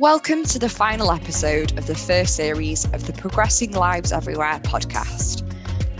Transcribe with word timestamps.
Welcome 0.00 0.44
to 0.44 0.58
the 0.58 0.70
final 0.70 1.12
episode 1.12 1.76
of 1.76 1.86
the 1.86 1.94
first 1.94 2.34
series 2.34 2.86
of 2.86 3.06
the 3.06 3.12
Progressing 3.12 3.72
Lives 3.72 4.12
Everywhere 4.12 4.58
podcast. 4.60 5.42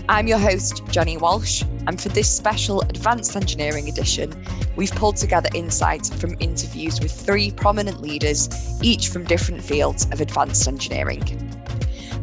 I'm 0.09 0.25
your 0.25 0.39
host, 0.39 0.81
Jenny 0.89 1.17
Walsh, 1.17 1.61
and 1.85 2.01
for 2.01 2.09
this 2.09 2.27
special 2.27 2.81
Advanced 2.81 3.35
Engineering 3.35 3.87
edition, 3.87 4.33
we've 4.75 4.91
pulled 4.93 5.17
together 5.17 5.49
insights 5.53 6.11
from 6.11 6.35
interviews 6.39 6.99
with 6.99 7.11
three 7.11 7.51
prominent 7.51 8.01
leaders, 8.01 8.49
each 8.81 9.09
from 9.09 9.23
different 9.23 9.63
fields 9.63 10.07
of 10.11 10.19
advanced 10.19 10.67
engineering. 10.67 11.60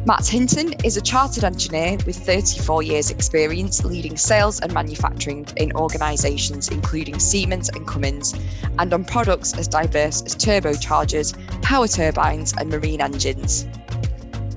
Matt 0.05 0.25
Hinton 0.25 0.73
is 0.85 0.95
a 0.95 1.01
chartered 1.01 1.43
engineer 1.43 1.97
with 2.05 2.15
34 2.15 2.83
years' 2.83 3.11
experience 3.11 3.83
leading 3.83 4.15
sales 4.15 4.61
and 4.61 4.73
manufacturing 4.73 5.45
in 5.57 5.73
organisations 5.73 6.69
including 6.69 7.19
Siemens 7.19 7.67
and 7.69 7.85
Cummins, 7.85 8.33
and 8.79 8.93
on 8.93 9.03
products 9.03 9.53
as 9.57 9.67
diverse 9.67 10.21
as 10.21 10.35
turbochargers, 10.35 11.35
power 11.61 11.87
turbines, 11.87 12.53
and 12.57 12.69
marine 12.69 13.01
engines. 13.01 13.67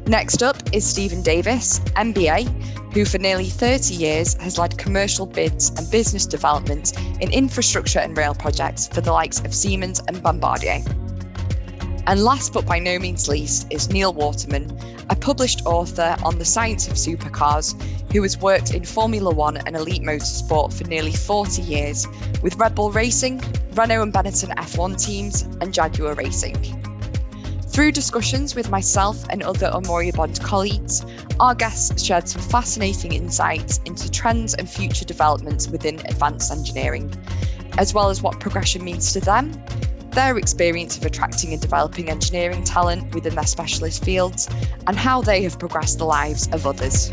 Next 0.07 0.45
up 0.45 0.57
is 0.73 0.87
Stephen 0.87 1.23
Davis, 1.23 1.81
MBA, 1.97 2.93
who 2.95 3.05
for 3.05 3.19
nearly 3.19 3.49
30 3.49 3.95
years 3.95 4.35
has 4.35 4.59
led 4.59 4.79
commercial 4.79 5.27
bids 5.27 5.71
and 5.71 5.91
business 5.91 6.25
development 6.25 6.97
in 7.21 7.33
infrastructure 7.33 7.99
and 7.99 8.17
rail 8.17 8.35
projects 8.35 8.87
for 8.87 9.01
the 9.01 9.13
likes 9.13 9.41
of 9.41 9.53
Siemens 9.53 10.01
and 10.07 10.23
Bombardier. 10.23 10.83
And 12.07 12.25
last 12.25 12.53
but 12.53 12.67
by 12.67 12.81
no 12.81 12.99
means 12.99 13.29
least 13.29 13.69
is 13.71 13.89
Neil 13.89 14.13
Waterman, 14.13 14.77
a 15.09 15.15
published 15.15 15.65
author 15.67 16.17
on 16.25 16.39
the 16.39 16.45
science 16.45 16.89
of 16.89 16.95
supercars 16.95 17.81
who 18.13 18.23
has 18.23 18.37
worked 18.39 18.75
in 18.75 18.85
Formula 18.85 19.33
One 19.33 19.57
and 19.57 19.77
elite 19.77 20.03
motorsport 20.03 20.73
for 20.73 20.85
nearly 20.85 21.13
40 21.13 21.63
years 21.63 22.07
with 22.43 22.57
Red 22.57 22.75
Bull 22.75 22.91
Racing, 22.91 23.41
Renault 23.75 24.03
and 24.03 24.13
Benetton 24.13 24.53
F1 24.57 25.05
teams, 25.05 25.43
and 25.61 25.73
Jaguar 25.73 26.15
Racing. 26.15 26.57
Through 27.69 27.93
discussions 27.93 28.55
with 28.55 28.69
myself 28.69 29.25
and 29.31 29.43
other 29.43 29.71
Amoria 29.73 30.15
Bond 30.15 30.43
colleagues, 30.43 31.07
our 31.39 31.55
guests 31.55 32.03
shared 32.03 32.29
some 32.29 32.43
fascinating 32.43 33.13
insights 33.13 33.79
into 33.87 34.11
trends 34.11 34.55
and 34.55 34.69
future 34.69 35.05
developments 35.05 35.69
within 35.69 36.01
advanced 36.01 36.51
engineering, 36.51 37.15
as 37.79 37.95
well 37.95 38.11
as 38.11 38.23
what 38.23 38.41
progression 38.41 38.85
means 38.85 39.13
to 39.13 39.21
them 39.21 39.53
their 40.13 40.39
experience 40.39 40.97
of 40.97 41.05
attracting 41.05 41.53
and 41.53 41.61
developing 41.61 42.11
engineering 42.11 42.65
talent 42.65 43.15
within 43.15 43.35
their 43.35 43.47
specialist 43.47 44.05
fields, 44.05 44.49
and 44.87 44.97
how 44.97 45.23
they 45.23 45.43
have 45.43 45.59
progressed 45.59 45.99
the 45.99 46.05
lives 46.05 46.49
of 46.53 46.67
others. 46.67 47.11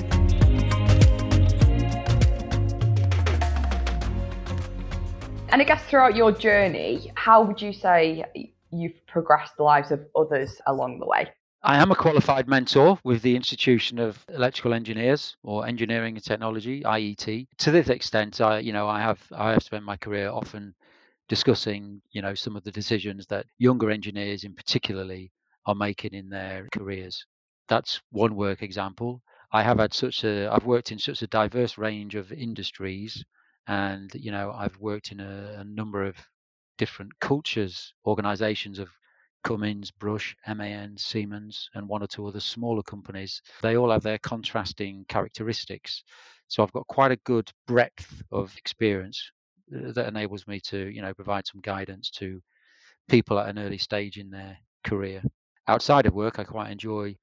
And 5.51 5.61
I 5.61 5.65
guess 5.65 5.83
throughout 5.85 6.15
your 6.15 6.31
journey, 6.31 7.11
how 7.15 7.41
would 7.41 7.61
you 7.61 7.73
say 7.73 8.23
you've 8.71 9.05
progressed 9.07 9.57
the 9.57 9.63
lives 9.63 9.91
of 9.91 10.05
others 10.15 10.61
along 10.67 10.99
the 10.99 11.07
way? 11.07 11.27
I 11.63 11.81
am 11.81 11.91
a 11.91 11.95
qualified 11.95 12.47
mentor 12.47 12.97
with 13.03 13.21
the 13.21 13.35
Institution 13.35 13.99
of 13.99 14.23
Electrical 14.29 14.73
Engineers 14.73 15.35
or 15.43 15.67
Engineering 15.67 16.15
and 16.15 16.23
Technology 16.23 16.83
(IET). 16.83 17.47
To 17.57 17.71
this 17.71 17.89
extent, 17.89 18.39
I, 18.39 18.59
you 18.59 18.71
know, 18.71 18.87
I 18.87 19.01
have 19.01 19.19
I 19.35 19.51
have 19.51 19.63
spent 19.63 19.83
my 19.83 19.97
career 19.97 20.29
often 20.29 20.73
discussing, 21.29 22.01
you 22.11 22.21
know, 22.21 22.33
some 22.33 22.57
of 22.57 22.63
the 22.63 22.71
decisions 22.71 23.27
that 23.27 23.45
younger 23.59 23.91
engineers 23.91 24.43
in 24.43 24.53
particularly 24.53 25.31
are 25.65 25.75
making 25.75 26.13
in 26.13 26.27
their 26.29 26.67
careers. 26.73 27.23
That's 27.69 28.01
one 28.11 28.35
work 28.35 28.63
example. 28.63 29.21
I 29.51 29.63
have 29.63 29.77
had 29.79 29.93
such 29.93 30.23
a 30.23 30.47
I've 30.51 30.65
worked 30.65 30.91
in 30.91 30.99
such 30.99 31.21
a 31.21 31.27
diverse 31.27 31.77
range 31.77 32.15
of 32.15 32.31
industries 32.31 33.23
and 33.67 34.11
you 34.15 34.31
know 34.31 34.51
I've 34.51 34.77
worked 34.79 35.11
in 35.11 35.19
a, 35.19 35.57
a 35.59 35.63
number 35.63 36.03
of 36.03 36.15
different 36.77 37.11
cultures, 37.19 37.93
organizations 38.05 38.79
of 38.79 38.89
Cummins, 39.43 39.91
Brush, 39.91 40.35
MAN, 40.47 40.97
Siemens, 40.97 41.69
and 41.75 41.87
one 41.87 42.03
or 42.03 42.07
two 42.07 42.25
other 42.27 42.39
smaller 42.39 42.83
companies. 42.83 43.41
They 43.61 43.77
all 43.77 43.91
have 43.91 44.03
their 44.03 44.17
contrasting 44.17 45.05
characteristics. 45.07 46.03
So 46.47 46.63
I've 46.63 46.73
got 46.73 46.87
quite 46.87 47.11
a 47.11 47.17
good 47.17 47.51
breadth 47.67 48.23
of 48.31 48.55
experience 48.57 49.31
Uh, 49.75 49.91
that 49.91 50.07
enables 50.07 50.47
me 50.47 50.59
to 50.59 50.89
you 50.89 51.01
know 51.01 51.13
provide 51.13 51.45
some 51.45 51.61
guidance 51.61 52.09
to 52.09 52.41
people 53.07 53.37
at 53.37 53.49
an 53.49 53.59
early 53.59 53.77
stage 53.77 54.17
in 54.17 54.29
their 54.29 54.57
career. 54.83 55.21
Outside 55.67 56.05
of 56.05 56.13
work 56.13 56.39
i 56.39 56.43
quite 56.43 56.71
enjoy 56.71 57.15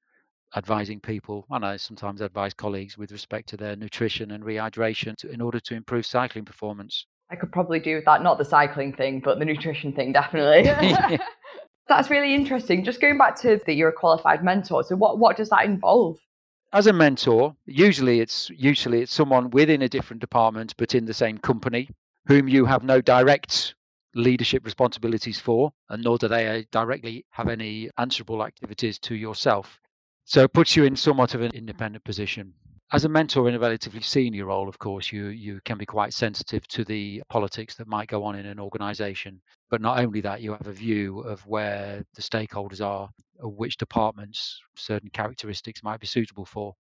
advising 0.55 1.01
people 1.01 1.45
and 1.49 1.65
i 1.65 1.75
sometimes 1.75 2.21
advise 2.21 2.53
colleagues 2.53 2.97
with 2.97 3.11
respect 3.11 3.49
to 3.49 3.57
their 3.57 3.75
nutrition 3.75 4.31
and 4.31 4.43
rehydration 4.45 5.15
to, 5.17 5.29
in 5.29 5.41
order 5.41 5.59
to 5.59 5.75
improve 5.75 6.05
cycling 6.05 6.45
performance. 6.45 7.05
I 7.29 7.35
could 7.35 7.51
probably 7.51 7.81
do 7.81 7.95
with 7.95 8.05
that 8.05 8.23
not 8.23 8.37
the 8.37 8.45
cycling 8.45 8.93
thing 8.93 9.19
but 9.19 9.39
the 9.39 9.45
nutrition 9.45 9.91
thing 9.91 10.13
definitely. 10.13 11.19
That's 11.89 12.09
really 12.09 12.35
interesting. 12.35 12.83
Just 12.83 12.99
going 12.99 13.17
back 13.17 13.39
to 13.41 13.61
that 13.65 13.73
you're 13.73 13.89
a 13.89 13.93
qualified 13.93 14.43
mentor 14.43 14.83
so 14.83 14.95
what, 14.95 15.19
what 15.19 15.35
does 15.35 15.49
that 15.49 15.65
involve? 15.65 16.17
As 16.71 16.87
a 16.87 16.93
mentor 16.93 17.53
usually 17.65 18.21
it's 18.21 18.49
usually 18.51 19.01
it's 19.01 19.13
someone 19.13 19.49
within 19.49 19.81
a 19.81 19.89
different 19.89 20.21
department 20.21 20.73
but 20.77 20.95
in 20.95 21.03
the 21.03 21.13
same 21.13 21.37
company 21.37 21.89
whom 22.27 22.47
you 22.47 22.65
have 22.65 22.83
no 22.83 22.99
direct 23.01 23.73
leadership 24.13 24.65
responsibilities 24.65 25.39
for, 25.39 25.71
and 25.89 26.03
nor 26.03 26.17
do 26.17 26.27
they 26.27 26.47
uh, 26.47 26.63
directly 26.71 27.25
have 27.31 27.47
any 27.47 27.89
answerable 27.97 28.43
activities 28.43 28.99
to 28.99 29.15
yourself. 29.15 29.79
So 30.25 30.43
it 30.43 30.53
puts 30.53 30.75
you 30.75 30.83
in 30.83 30.95
somewhat 30.95 31.35
of 31.35 31.41
an 31.41 31.51
independent 31.53 32.03
position. 32.03 32.53
As 32.91 33.05
a 33.05 33.09
mentor 33.09 33.47
in 33.47 33.55
a 33.55 33.59
relatively 33.59 34.01
senior 34.01 34.45
role, 34.45 34.67
of 34.67 34.79
course, 34.79 35.11
you, 35.11 35.27
you 35.27 35.59
can 35.63 35.77
be 35.77 35.85
quite 35.85 36.13
sensitive 36.13 36.67
to 36.69 36.83
the 36.83 37.21
politics 37.29 37.75
that 37.75 37.87
might 37.87 38.07
go 38.07 38.23
on 38.23 38.35
in 38.35 38.45
an 38.45 38.59
organization. 38.59 39.41
But 39.69 39.81
not 39.81 39.99
only 39.99 40.21
that, 40.21 40.41
you 40.41 40.51
have 40.51 40.67
a 40.67 40.73
view 40.73 41.19
of 41.21 41.45
where 41.45 42.03
the 42.15 42.21
stakeholders 42.21 42.81
are, 42.85 43.09
which 43.41 43.77
departments 43.77 44.59
certain 44.75 45.09
characteristics 45.09 45.83
might 45.83 45.99
be 45.99 46.07
suitable 46.07 46.45
for. 46.45 46.75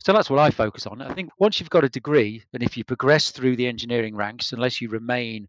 So 0.00 0.12
that's 0.12 0.30
what 0.30 0.38
I 0.38 0.50
focus 0.50 0.86
on. 0.86 1.02
I 1.02 1.12
think 1.12 1.30
once 1.38 1.58
you've 1.58 1.70
got 1.70 1.84
a 1.84 1.88
degree, 1.88 2.42
and 2.52 2.62
if 2.62 2.76
you 2.76 2.84
progress 2.84 3.30
through 3.30 3.56
the 3.56 3.66
engineering 3.66 4.14
ranks, 4.16 4.52
unless 4.52 4.80
you 4.80 4.88
remain 4.88 5.48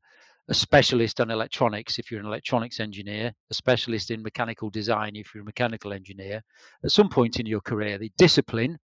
a 0.50 0.54
specialist 0.54 1.22
on 1.22 1.30
electronics 1.30 2.00
if 2.00 2.10
you're 2.10 2.20
an 2.20 2.26
electronics 2.26 2.80
engineer, 2.80 3.32
a 3.52 3.54
specialist 3.54 4.10
in 4.10 4.24
mechanical 4.24 4.72
design 4.72 5.16
if 5.16 5.34
you're 5.34 5.44
a 5.44 5.46
mechanical 5.46 5.94
engineer, 5.94 6.42
at 6.84 6.92
some 6.92 7.10
point 7.10 7.40
in 7.40 7.46
your 7.46 7.62
career, 7.62 8.00
the 8.00 8.12
discipline 8.18 8.80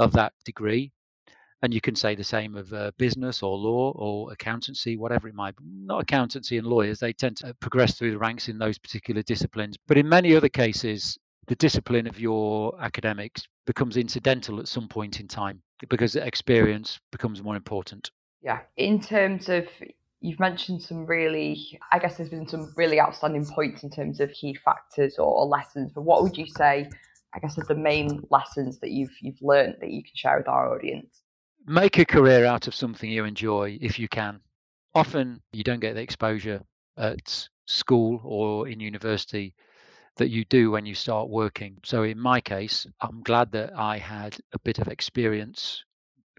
of 0.00 0.12
that 0.12 0.32
degree, 0.44 0.90
and 1.62 1.72
you 1.72 1.80
can 1.80 1.94
say 1.94 2.16
the 2.16 2.24
same 2.24 2.56
of 2.56 2.72
uh, 2.72 2.90
business 2.98 3.42
or 3.42 3.56
law 3.56 3.92
or 3.92 4.32
accountancy, 4.32 4.96
whatever 4.96 5.28
it 5.28 5.34
might 5.34 5.56
be. 5.56 5.64
Not 5.64 6.02
accountancy 6.02 6.58
and 6.58 6.66
lawyers, 6.66 6.98
they 6.98 7.12
tend 7.12 7.36
to 7.38 7.54
progress 7.60 7.96
through 7.96 8.10
the 8.10 8.18
ranks 8.18 8.48
in 8.48 8.58
those 8.58 8.76
particular 8.76 9.22
disciplines. 9.22 9.76
But 9.86 9.96
in 9.96 10.08
many 10.08 10.34
other 10.34 10.48
cases, 10.48 11.16
the 11.46 11.54
discipline 11.54 12.08
of 12.08 12.18
your 12.18 12.74
academics 12.82 13.46
becomes 13.66 13.96
incidental 13.96 14.60
at 14.60 14.68
some 14.68 14.88
point 14.88 15.20
in 15.20 15.28
time 15.28 15.62
because 15.88 16.16
experience 16.16 17.00
becomes 17.10 17.42
more 17.42 17.56
important. 17.56 18.10
Yeah. 18.42 18.60
In 18.76 19.00
terms 19.00 19.48
of, 19.48 19.66
you've 20.20 20.40
mentioned 20.40 20.82
some 20.82 21.06
really, 21.06 21.78
I 21.92 21.98
guess 21.98 22.16
there's 22.16 22.30
been 22.30 22.48
some 22.48 22.72
really 22.76 23.00
outstanding 23.00 23.46
points 23.46 23.82
in 23.82 23.90
terms 23.90 24.20
of 24.20 24.30
key 24.32 24.54
factors 24.54 25.18
or, 25.18 25.46
lessons, 25.46 25.92
but 25.94 26.02
what 26.02 26.22
would 26.22 26.36
you 26.36 26.46
say, 26.46 26.88
I 27.34 27.38
guess, 27.38 27.58
are 27.58 27.64
the 27.64 27.74
main 27.74 28.22
lessons 28.30 28.78
that 28.80 28.90
you've, 28.90 29.12
you've 29.20 29.40
learned 29.42 29.76
that 29.80 29.90
you 29.90 30.02
can 30.02 30.12
share 30.14 30.38
with 30.38 30.48
our 30.48 30.74
audience? 30.74 31.22
Make 31.66 31.98
a 31.98 32.04
career 32.04 32.44
out 32.44 32.66
of 32.66 32.74
something 32.74 33.10
you 33.10 33.24
enjoy 33.24 33.78
if 33.80 33.98
you 33.98 34.08
can. 34.08 34.40
Often 34.94 35.40
you 35.52 35.64
don't 35.64 35.80
get 35.80 35.94
the 35.94 36.02
exposure 36.02 36.62
at 36.96 37.48
school 37.66 38.20
or 38.22 38.68
in 38.68 38.78
university 38.78 39.54
that 40.16 40.30
you 40.30 40.44
do 40.44 40.70
when 40.70 40.86
you 40.86 40.94
start 40.94 41.28
working. 41.28 41.76
So 41.84 42.04
in 42.04 42.18
my 42.18 42.40
case, 42.40 42.86
I'm 43.00 43.22
glad 43.22 43.50
that 43.52 43.76
I 43.76 43.98
had 43.98 44.36
a 44.52 44.58
bit 44.60 44.78
of 44.78 44.88
experience 44.88 45.84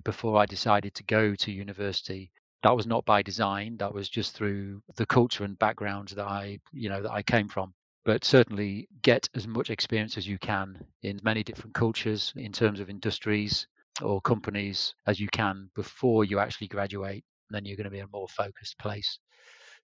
before 0.04 0.38
I 0.38 0.46
decided 0.46 0.94
to 0.96 1.04
go 1.04 1.36
to 1.36 1.52
university. 1.52 2.32
That 2.64 2.76
was 2.76 2.88
not 2.88 3.06
by 3.06 3.22
design, 3.22 3.78
that 3.78 3.94
was 3.94 4.08
just 4.08 4.34
through 4.34 4.82
the 4.96 5.06
culture 5.06 5.44
and 5.44 5.60
background 5.60 6.10
that 6.16 6.26
I, 6.26 6.60
you 6.72 6.90
know, 6.90 7.02
that 7.02 7.12
I 7.12 7.22
came 7.22 7.50
from. 7.50 7.74
But 8.06 8.24
certainly 8.24 8.88
get 9.02 9.28
as 9.36 9.48
much 9.48 9.70
experience 9.70 10.18
as 10.18 10.28
you 10.28 10.38
can 10.38 10.78
in 11.02 11.20
many 11.24 11.44
different 11.44 11.74
cultures 11.74 12.32
in 12.36 12.52
terms 12.52 12.80
of 12.80 12.90
industries 12.90 13.68
or 14.02 14.22
companies 14.22 14.94
as 15.08 15.20
you 15.20 15.28
can 15.28 15.70
before 15.76 16.24
you 16.24 16.40
actually 16.40 16.68
graduate. 16.68 17.24
Then 17.50 17.66
you're 17.66 17.78
going 17.78 17.86
to 17.86 17.92
be 17.92 18.00
in 18.00 18.06
a 18.06 18.10
more 18.18 18.28
focused 18.28 18.78
place, 18.78 19.20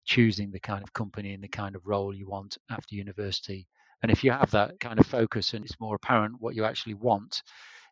choosing 0.06 0.52
the 0.52 0.60
kind 0.60 0.84
of 0.84 0.94
company 0.94 1.34
and 1.34 1.44
the 1.44 1.48
kind 1.48 1.76
of 1.76 1.86
role 1.86 2.14
you 2.14 2.28
want 2.28 2.58
after 2.70 2.96
university 2.96 3.68
and 4.02 4.12
if 4.12 4.24
you 4.24 4.32
have 4.32 4.52
that 4.52 4.80
kind 4.80 5.00
of 5.00 5.06
focus 5.06 5.54
and 5.54 5.64
it's 5.64 5.80
more 5.80 5.96
apparent 5.96 6.36
what 6.40 6.56
you 6.56 6.66
actually 6.66 6.96
want, 6.96 7.42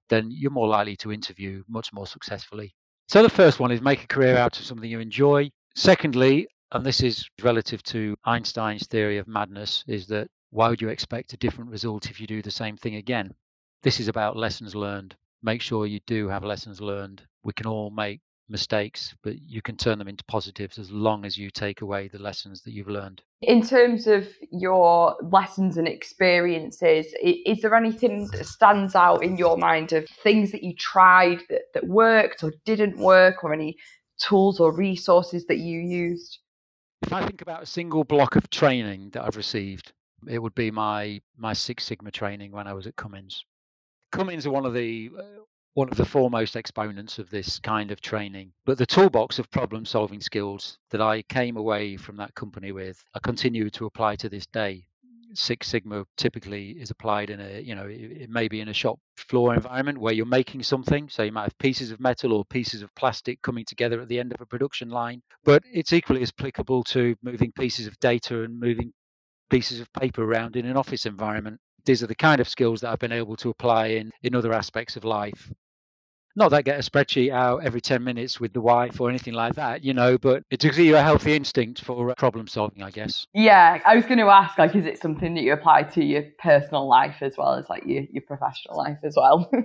then 0.09 0.29
you're 0.31 0.51
more 0.51 0.67
likely 0.67 0.95
to 0.97 1.11
interview 1.11 1.63
much 1.67 1.93
more 1.93 2.07
successfully. 2.07 2.73
So 3.07 3.23
the 3.23 3.29
first 3.29 3.59
one 3.59 3.71
is 3.71 3.81
make 3.81 4.03
a 4.03 4.07
career 4.07 4.37
out 4.37 4.59
of 4.59 4.65
something 4.65 4.89
you 4.89 4.99
enjoy. 4.99 5.51
Secondly, 5.75 6.47
and 6.71 6.85
this 6.85 7.01
is 7.01 7.27
relative 7.41 7.81
to 7.83 8.15
Einstein's 8.25 8.87
theory 8.87 9.17
of 9.17 9.27
madness, 9.27 9.83
is 9.87 10.07
that 10.07 10.27
why 10.51 10.69
would 10.69 10.81
you 10.81 10.89
expect 10.89 11.33
a 11.33 11.37
different 11.37 11.69
result 11.69 12.09
if 12.09 12.19
you 12.19 12.27
do 12.27 12.41
the 12.41 12.51
same 12.51 12.77
thing 12.77 12.95
again? 12.95 13.33
This 13.83 13.99
is 13.99 14.07
about 14.07 14.35
lessons 14.35 14.75
learned. 14.75 15.15
Make 15.41 15.61
sure 15.61 15.85
you 15.85 15.99
do 16.05 16.27
have 16.27 16.43
lessons 16.43 16.81
learned. 16.81 17.23
We 17.43 17.53
can 17.53 17.65
all 17.65 17.91
make 17.91 18.19
mistakes, 18.49 19.15
but 19.23 19.35
you 19.41 19.61
can 19.61 19.77
turn 19.77 19.99
them 19.99 20.07
into 20.07 20.23
positives 20.25 20.77
as 20.77 20.91
long 20.91 21.25
as 21.25 21.37
you 21.37 21.49
take 21.49 21.81
away 21.81 22.07
the 22.07 22.19
lessons 22.19 22.61
that 22.63 22.71
you've 22.71 22.89
learned. 22.89 23.21
In 23.41 23.61
terms 23.61 24.07
of 24.07 24.27
your 24.51 25.15
lessons 25.21 25.77
and 25.77 25.87
experiences, 25.87 27.13
is 27.23 27.61
there 27.61 27.75
anything 27.75 28.27
that 28.33 28.45
stands 28.45 28.95
out 28.95 29.23
in 29.23 29.37
your 29.37 29.57
mind 29.57 29.93
of 29.93 30.07
things 30.23 30.51
that 30.51 30.63
you 30.63 30.73
tried 30.75 31.39
that, 31.49 31.61
that 31.73 31.87
worked 31.87 32.43
or 32.43 32.51
didn't 32.65 32.97
work, 32.97 33.43
or 33.43 33.53
any 33.53 33.75
tools 34.19 34.59
or 34.59 34.75
resources 34.75 35.45
that 35.45 35.59
you 35.59 35.79
used? 35.79 36.39
If 37.03 37.13
I 37.13 37.25
think 37.25 37.41
about 37.41 37.63
a 37.63 37.67
single 37.67 38.03
block 38.03 38.35
of 38.35 38.49
training 38.49 39.11
that 39.11 39.23
I've 39.23 39.37
received, 39.37 39.93
it 40.27 40.39
would 40.39 40.55
be 40.55 40.71
my 40.71 41.21
my 41.37 41.53
Six 41.53 41.85
Sigma 41.85 42.11
training 42.11 42.51
when 42.51 42.67
I 42.67 42.73
was 42.73 42.87
at 42.87 42.95
Cummins. 42.95 43.45
Cummins 44.11 44.45
are 44.45 44.51
one 44.51 44.65
of 44.65 44.73
the 44.73 45.11
uh, 45.17 45.21
one 45.79 45.87
of 45.87 45.95
the 45.95 46.03
foremost 46.03 46.57
exponents 46.57 47.19
of 47.19 47.29
this 47.29 47.57
kind 47.57 47.89
of 47.89 48.01
training. 48.01 48.51
But 48.65 48.77
the 48.77 48.85
toolbox 48.85 49.39
of 49.39 49.49
problem 49.49 49.85
solving 49.85 50.19
skills 50.19 50.77
that 50.89 50.99
I 50.99 51.21
came 51.21 51.55
away 51.55 51.95
from 51.95 52.17
that 52.17 52.35
company 52.35 52.73
with, 52.73 53.01
I 53.15 53.19
continue 53.19 53.69
to 53.69 53.85
apply 53.85 54.17
to 54.17 54.27
this 54.27 54.45
day. 54.47 54.83
Six 55.33 55.69
Sigma 55.69 56.05
typically 56.17 56.71
is 56.71 56.91
applied 56.91 57.29
in 57.29 57.39
a, 57.39 57.61
you 57.61 57.75
know, 57.75 57.87
it 57.87 58.29
may 58.29 58.49
be 58.49 58.59
in 58.59 58.67
a 58.67 58.73
shop 58.73 58.99
floor 59.15 59.53
environment 59.53 59.99
where 59.99 60.11
you're 60.11 60.25
making 60.25 60.63
something. 60.63 61.07
So 61.07 61.23
you 61.23 61.31
might 61.31 61.43
have 61.43 61.57
pieces 61.59 61.91
of 61.91 62.01
metal 62.01 62.33
or 62.33 62.43
pieces 62.43 62.81
of 62.81 62.93
plastic 62.95 63.41
coming 63.41 63.63
together 63.63 64.01
at 64.01 64.09
the 64.09 64.19
end 64.19 64.33
of 64.33 64.41
a 64.41 64.45
production 64.45 64.89
line. 64.89 65.21
But 65.45 65.63
it's 65.71 65.93
equally 65.93 66.23
as 66.23 66.33
applicable 66.37 66.83
to 66.95 67.15
moving 67.23 67.53
pieces 67.53 67.87
of 67.87 67.97
data 68.01 68.43
and 68.43 68.59
moving 68.59 68.91
pieces 69.49 69.79
of 69.79 69.93
paper 69.93 70.25
around 70.25 70.57
in 70.57 70.65
an 70.65 70.75
office 70.75 71.05
environment 71.05 71.61
these 71.85 72.03
are 72.03 72.07
the 72.07 72.15
kind 72.15 72.41
of 72.41 72.49
skills 72.49 72.81
that 72.81 72.91
I've 72.91 72.99
been 72.99 73.11
able 73.11 73.35
to 73.37 73.49
apply 73.49 73.87
in 73.87 74.11
in 74.21 74.35
other 74.35 74.53
aspects 74.53 74.95
of 74.95 75.05
life. 75.05 75.51
Not 76.35 76.49
that 76.51 76.57
I 76.57 76.61
get 76.61 76.79
a 76.79 76.89
spreadsheet 76.89 77.31
out 77.31 77.63
every 77.63 77.81
10 77.81 78.03
minutes 78.03 78.39
with 78.39 78.53
the 78.53 78.61
wife 78.61 79.01
or 79.01 79.09
anything 79.09 79.33
like 79.33 79.55
that, 79.55 79.83
you 79.83 79.93
know, 79.93 80.17
but 80.17 80.43
it 80.49 80.59
gives 80.59 80.77
you 80.77 80.95
a 80.95 81.01
healthy 81.01 81.35
instinct 81.35 81.83
for 81.83 82.11
uh, 82.11 82.15
problem 82.17 82.47
solving, 82.47 82.83
I 82.83 82.91
guess. 82.91 83.25
Yeah, 83.33 83.79
I 83.85 83.95
was 83.95 84.05
going 84.05 84.19
to 84.19 84.27
ask, 84.27 84.57
like, 84.57 84.75
is 84.75 84.85
it 84.85 85.01
something 85.01 85.33
that 85.35 85.41
you 85.41 85.53
apply 85.53 85.83
to 85.83 86.03
your 86.03 86.23
personal 86.37 86.87
life 86.87 87.17
as 87.21 87.35
well 87.37 87.55
as 87.55 87.67
like 87.69 87.83
your, 87.85 88.03
your 88.11 88.23
professional 88.23 88.77
life 88.77 88.99
as 89.03 89.15
well? 89.17 89.49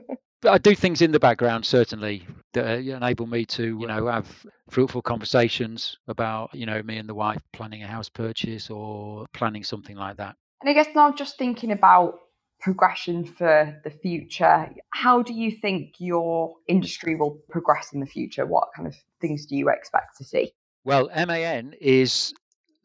I 0.46 0.58
do 0.58 0.74
things 0.74 1.00
in 1.00 1.12
the 1.12 1.20
background 1.20 1.64
certainly 1.64 2.26
that 2.52 2.66
uh, 2.66 2.96
enable 2.96 3.26
me 3.26 3.44
to, 3.46 3.78
you 3.80 3.86
know, 3.86 4.06
have 4.08 4.28
fruitful 4.70 5.02
conversations 5.02 5.96
about, 6.08 6.54
you 6.54 6.66
know, 6.66 6.82
me 6.82 6.98
and 6.98 7.08
the 7.08 7.14
wife 7.14 7.40
planning 7.52 7.82
a 7.82 7.86
house 7.86 8.08
purchase 8.08 8.70
or 8.70 9.26
planning 9.32 9.64
something 9.64 9.96
like 9.96 10.16
that. 10.18 10.36
And 10.60 10.68
I 10.68 10.72
guess 10.72 10.94
now 10.94 11.12
just 11.12 11.38
thinking 11.38 11.72
about 11.72 12.20
progression 12.64 13.26
for 13.26 13.78
the 13.84 13.90
future, 13.90 14.70
how 14.88 15.22
do 15.22 15.34
you 15.34 15.50
think 15.50 15.96
your 15.98 16.54
industry 16.66 17.14
will 17.14 17.38
progress 17.50 17.92
in 17.92 18.00
the 18.00 18.06
future? 18.06 18.46
What 18.46 18.68
kind 18.74 18.88
of 18.88 18.96
things 19.20 19.44
do 19.44 19.54
you 19.54 19.68
expect 19.68 20.16
to 20.16 20.24
see? 20.24 20.54
Well, 20.82 21.10
MAN 21.14 21.74
is 21.78 22.32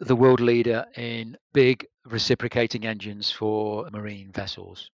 the 0.01 0.17
world 0.17 0.41
leader 0.41 0.85
in 0.97 1.37
big 1.53 1.87
reciprocating 2.05 2.85
engines 2.85 3.31
for 3.31 3.89
marine 3.93 4.33
vessels. 4.33 4.91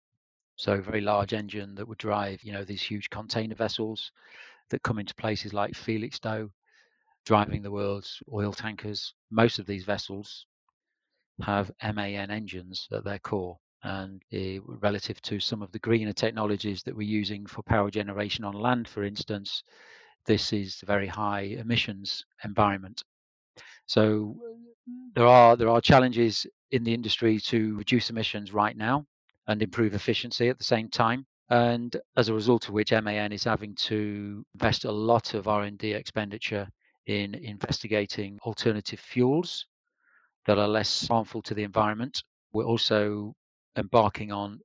So 0.55 0.79
very 0.79 1.01
large 1.01 1.33
engine 1.33 1.73
that 1.75 1.87
would 1.87 1.97
drive, 1.97 2.43
you 2.43 2.53
know, 2.53 2.63
these 2.63 2.83
huge 2.83 3.09
container 3.09 3.55
vessels 3.55 4.11
that 4.69 4.83
come 4.83 4.99
into 4.99 5.15
places 5.15 5.51
like 5.51 5.73
Felixstowe, 5.73 6.51
driving 7.25 7.63
the 7.63 7.71
world's 7.71 8.21
oil 8.31 8.53
tankers. 8.53 9.15
Most 9.31 9.57
of 9.57 9.65
these 9.65 9.83
vessels 9.83 10.45
have 11.41 11.71
MAN 11.81 12.29
engines 12.29 12.87
at 12.91 13.03
their 13.03 13.19
core. 13.19 13.57
And 13.85 14.23
uh, 14.33 14.63
relative 14.81 15.21
to 15.21 15.39
some 15.39 15.61
of 15.61 15.71
the 15.71 15.77
greener 15.77 16.11
technologies 16.11 16.81
that 16.83 16.95
we're 16.95 17.07
using 17.07 17.45
for 17.45 17.61
power 17.61 17.91
generation 17.91 18.43
on 18.43 18.55
land, 18.55 18.87
for 18.87 19.03
instance, 19.03 19.61
this 20.25 20.51
is 20.51 20.79
a 20.81 20.87
very 20.87 21.05
high 21.05 21.41
emissions 21.41 22.25
environment. 22.43 23.03
So 23.85 24.35
there 25.13 25.27
are 25.27 25.55
there 25.55 25.69
are 25.69 25.81
challenges 25.81 26.47
in 26.71 26.83
the 26.83 26.95
industry 26.95 27.39
to 27.41 27.77
reduce 27.77 28.09
emissions 28.09 28.51
right 28.51 28.75
now 28.75 29.05
and 29.47 29.61
improve 29.61 29.93
efficiency 29.93 30.49
at 30.49 30.57
the 30.57 30.63
same 30.63 30.89
time. 30.89 31.27
And 31.51 31.95
as 32.17 32.29
a 32.29 32.33
result 32.33 32.67
of 32.67 32.73
which, 32.73 32.91
MAN 32.91 33.31
is 33.31 33.43
having 33.43 33.75
to 33.75 34.43
invest 34.55 34.85
a 34.85 34.91
lot 34.91 35.35
of 35.35 35.47
R&D 35.47 35.93
expenditure 35.93 36.67
in 37.05 37.35
investigating 37.35 38.39
alternative 38.43 38.99
fuels 38.99 39.67
that 40.47 40.57
are 40.57 40.67
less 40.67 41.07
harmful 41.07 41.43
to 41.43 41.53
the 41.53 41.61
environment. 41.61 42.23
We're 42.51 42.65
also 42.65 43.35
embarking 43.77 44.31
on 44.31 44.59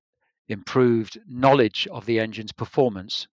improved 0.49 1.19
knowledge 1.29 1.87
of 1.91 2.07
the 2.07 2.19
engine's 2.19 2.53
performance 2.53 3.27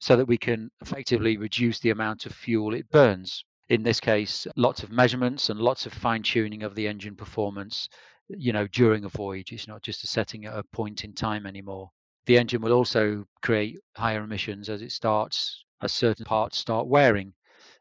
so 0.00 0.16
that 0.16 0.26
we 0.26 0.38
can 0.38 0.70
effectively 0.80 1.36
reduce 1.36 1.80
the 1.80 1.90
amount 1.90 2.26
of 2.26 2.34
fuel 2.34 2.74
it 2.74 2.88
burns. 2.90 3.44
In 3.68 3.82
this 3.82 4.00
case, 4.00 4.46
lots 4.56 4.82
of 4.82 4.90
measurements 4.90 5.50
and 5.50 5.60
lots 5.60 5.86
of 5.86 5.92
fine 5.92 6.22
tuning 6.22 6.62
of 6.62 6.74
the 6.74 6.88
engine 6.88 7.16
performance, 7.16 7.88
you 8.28 8.52
know, 8.52 8.66
during 8.68 9.04
a 9.04 9.08
voyage. 9.08 9.52
It's 9.52 9.68
not 9.68 9.82
just 9.82 10.04
a 10.04 10.06
setting 10.06 10.44
at 10.44 10.56
a 10.56 10.62
point 10.72 11.04
in 11.04 11.12
time 11.14 11.46
anymore. 11.46 11.90
The 12.26 12.38
engine 12.38 12.62
will 12.62 12.72
also 12.72 13.24
create 13.42 13.78
higher 13.96 14.22
emissions 14.22 14.68
as 14.68 14.82
it 14.82 14.92
starts, 14.92 15.64
as 15.82 15.92
certain 15.92 16.24
parts 16.24 16.58
start 16.58 16.86
wearing. 16.86 17.32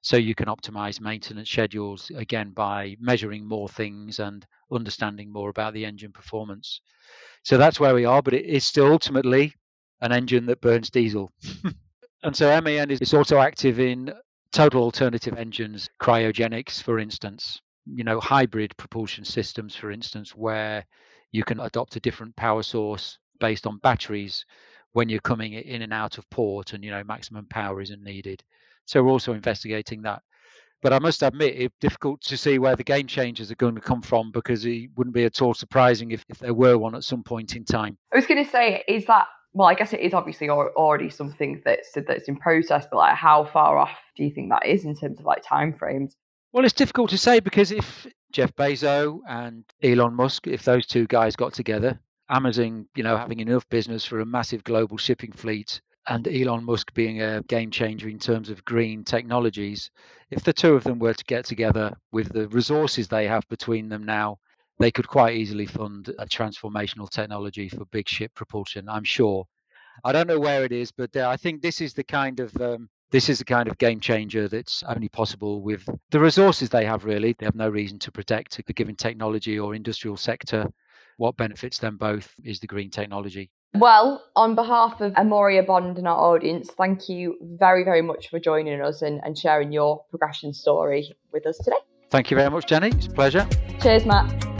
So 0.01 0.17
you 0.17 0.35
can 0.35 0.47
optimize 0.47 1.01
maintenance 1.01 1.49
schedules 1.49 2.11
again 2.15 2.51
by 2.51 2.95
measuring 2.99 3.45
more 3.45 3.67
things 3.67 4.19
and 4.19 4.45
understanding 4.71 5.31
more 5.31 5.49
about 5.49 5.73
the 5.73 5.85
engine 5.85 6.11
performance. 6.11 6.81
So 7.43 7.57
that's 7.57 7.79
where 7.79 7.95
we 7.95 8.05
are, 8.05 8.21
but 8.21 8.33
it 8.33 8.45
is 8.45 8.63
still 8.63 8.91
ultimately 8.91 9.53
an 10.01 10.11
engine 10.11 10.45
that 10.47 10.61
burns 10.61 10.89
diesel. 10.89 11.31
and 12.23 12.35
so 12.35 12.61
MAN 12.61 12.91
is 12.91 13.13
also 13.13 13.39
active 13.39 13.79
in 13.79 14.13
total 14.51 14.83
alternative 14.83 15.37
engines, 15.37 15.89
cryogenics, 16.01 16.81
for 16.81 16.99
instance, 16.99 17.61
you 17.85 18.03
know, 18.03 18.19
hybrid 18.19 18.75
propulsion 18.77 19.23
systems, 19.23 19.75
for 19.75 19.91
instance, 19.91 20.35
where 20.35 20.85
you 21.31 21.43
can 21.43 21.59
adopt 21.59 21.95
a 21.95 21.99
different 21.99 22.35
power 22.35 22.63
source 22.63 23.17
based 23.39 23.67
on 23.67 23.77
batteries 23.79 24.45
when 24.93 25.09
you're 25.09 25.19
coming 25.19 25.53
in 25.53 25.81
and 25.81 25.93
out 25.93 26.17
of 26.17 26.29
port 26.29 26.73
and 26.73 26.83
you 26.83 26.89
know 26.89 27.03
maximum 27.03 27.45
power 27.45 27.81
isn't 27.81 28.03
needed 28.03 28.43
so 28.87 29.03
we're 29.03 29.11
also 29.11 29.33
investigating 29.33 30.01
that. 30.01 30.21
But 30.81 30.93
I 30.93 30.99
must 30.99 31.23
admit, 31.23 31.55
it's 31.55 31.75
difficult 31.81 32.21
to 32.21 32.37
see 32.37 32.59
where 32.59 32.75
the 32.75 32.83
game 32.83 33.07
changers 33.07 33.51
are 33.51 33.55
going 33.55 33.75
to 33.75 33.81
come 33.81 34.01
from 34.01 34.31
because 34.31 34.65
it 34.65 34.89
wouldn't 34.95 35.15
be 35.15 35.25
at 35.25 35.41
all 35.41 35.53
surprising 35.53 36.11
if, 36.11 36.23
if 36.29 36.37
there 36.39 36.53
were 36.53 36.77
one 36.77 36.95
at 36.95 37.03
some 37.03 37.23
point 37.23 37.55
in 37.55 37.65
time. 37.65 37.97
I 38.13 38.15
was 38.15 38.27
going 38.27 38.43
to 38.43 38.49
say, 38.49 38.83
is 38.87 39.05
that 39.05 39.25
well, 39.53 39.67
I 39.67 39.73
guess 39.73 39.91
it 39.91 40.01
is 40.01 40.13
obviously 40.13 40.49
already 40.49 41.09
something 41.09 41.61
that's 41.65 41.89
that's 42.07 42.27
in 42.27 42.35
process, 42.35 42.85
but 42.91 42.97
like 42.97 43.15
how 43.15 43.45
far 43.45 43.77
off 43.77 43.97
do 44.15 44.23
you 44.23 44.31
think 44.31 44.49
that 44.49 44.65
is 44.67 44.85
in 44.85 44.95
terms 44.95 45.19
of 45.19 45.25
like 45.25 45.43
timeframes? 45.43 46.13
Well, 46.53 46.63
it's 46.63 46.73
difficult 46.73 47.09
to 47.09 47.17
say 47.17 47.39
because 47.39 47.71
if 47.71 48.05
Jeff 48.31 48.55
Bezos 48.55 49.19
and 49.27 49.63
Elon 49.81 50.13
Musk, 50.13 50.45
if 50.45 50.63
those 50.63 50.85
two 50.85 51.07
guys 51.07 51.35
got 51.35 51.53
together, 51.53 51.99
Amazon, 52.29 52.87
you 52.95 53.03
know, 53.03 53.17
having 53.17 53.39
enough 53.39 53.67
business 53.69 54.05
for 54.05 54.19
a 54.19 54.25
massive 54.25 54.63
global 54.63 54.97
shipping 54.97 55.31
fleet 55.31 55.81
and 56.07 56.27
Elon 56.27 56.63
Musk 56.63 56.93
being 56.93 57.21
a 57.21 57.43
game 57.43 57.69
changer 57.69 58.07
in 58.07 58.19
terms 58.19 58.49
of 58.49 58.63
green 58.65 59.03
technologies, 59.03 59.91
if 60.31 60.43
the 60.43 60.53
two 60.53 60.73
of 60.73 60.83
them 60.83 60.99
were 60.99 61.13
to 61.13 61.23
get 61.25 61.45
together 61.45 61.93
with 62.11 62.31
the 62.31 62.47
resources 62.49 63.07
they 63.07 63.27
have 63.27 63.47
between 63.49 63.89
them 63.89 64.05
now, 64.05 64.37
they 64.79 64.91
could 64.91 65.07
quite 65.07 65.35
easily 65.35 65.65
fund 65.65 66.13
a 66.19 66.25
transformational 66.25 67.09
technology 67.09 67.67
for 67.67 67.85
big 67.85 68.07
ship 68.07 68.31
propulsion. 68.35 68.87
I'm 68.87 69.03
sure. 69.03 69.45
I 70.03 70.11
don't 70.11 70.27
know 70.27 70.39
where 70.39 70.63
it 70.63 70.71
is, 70.71 70.91
but 70.91 71.15
uh, 71.15 71.27
I 71.27 71.37
think 71.37 71.61
this 71.61 71.81
is 71.81 71.93
the 71.93 72.03
kind 72.03 72.39
of 72.39 72.55
um, 72.61 72.89
this 73.09 73.29
is 73.29 73.39
the 73.39 73.45
kind 73.45 73.67
of 73.67 73.77
game 73.77 73.99
changer 73.99 74.47
that's 74.47 74.83
only 74.83 75.09
possible 75.09 75.61
with 75.61 75.87
the 76.11 76.19
resources 76.19 76.69
they 76.69 76.85
have. 76.85 77.05
Really, 77.05 77.35
they 77.37 77.45
have 77.45 77.55
no 77.55 77.69
reason 77.69 77.97
to 77.99 78.11
protect 78.11 78.63
the 78.65 78.73
given 78.73 78.95
technology 78.95 79.57
or 79.57 79.73
industrial 79.73 80.17
sector. 80.17 80.67
What 81.17 81.35
benefits 81.35 81.79
them 81.79 81.97
both 81.97 82.33
is 82.43 82.59
the 82.59 82.67
green 82.67 82.89
technology. 82.89 83.49
Well, 83.73 84.23
on 84.35 84.55
behalf 84.55 85.01
of 85.01 85.13
Amoria 85.13 85.65
Bond 85.65 85.97
and 85.97 86.07
our 86.07 86.17
audience, 86.17 86.69
thank 86.71 87.09
you 87.09 87.37
very, 87.41 87.83
very 87.83 88.01
much 88.01 88.29
for 88.29 88.39
joining 88.39 88.81
us 88.81 89.01
and, 89.01 89.19
and 89.23 89.37
sharing 89.37 89.71
your 89.71 90.05
progression 90.09 90.53
story 90.53 91.13
with 91.31 91.45
us 91.45 91.57
today. 91.57 91.77
Thank 92.09 92.31
you 92.31 92.37
very 92.37 92.49
much, 92.49 92.67
Jenny. 92.67 92.89
It's 92.89 93.07
a 93.07 93.11
pleasure. 93.11 93.47
Cheers, 93.81 94.05
Matt. 94.05 94.56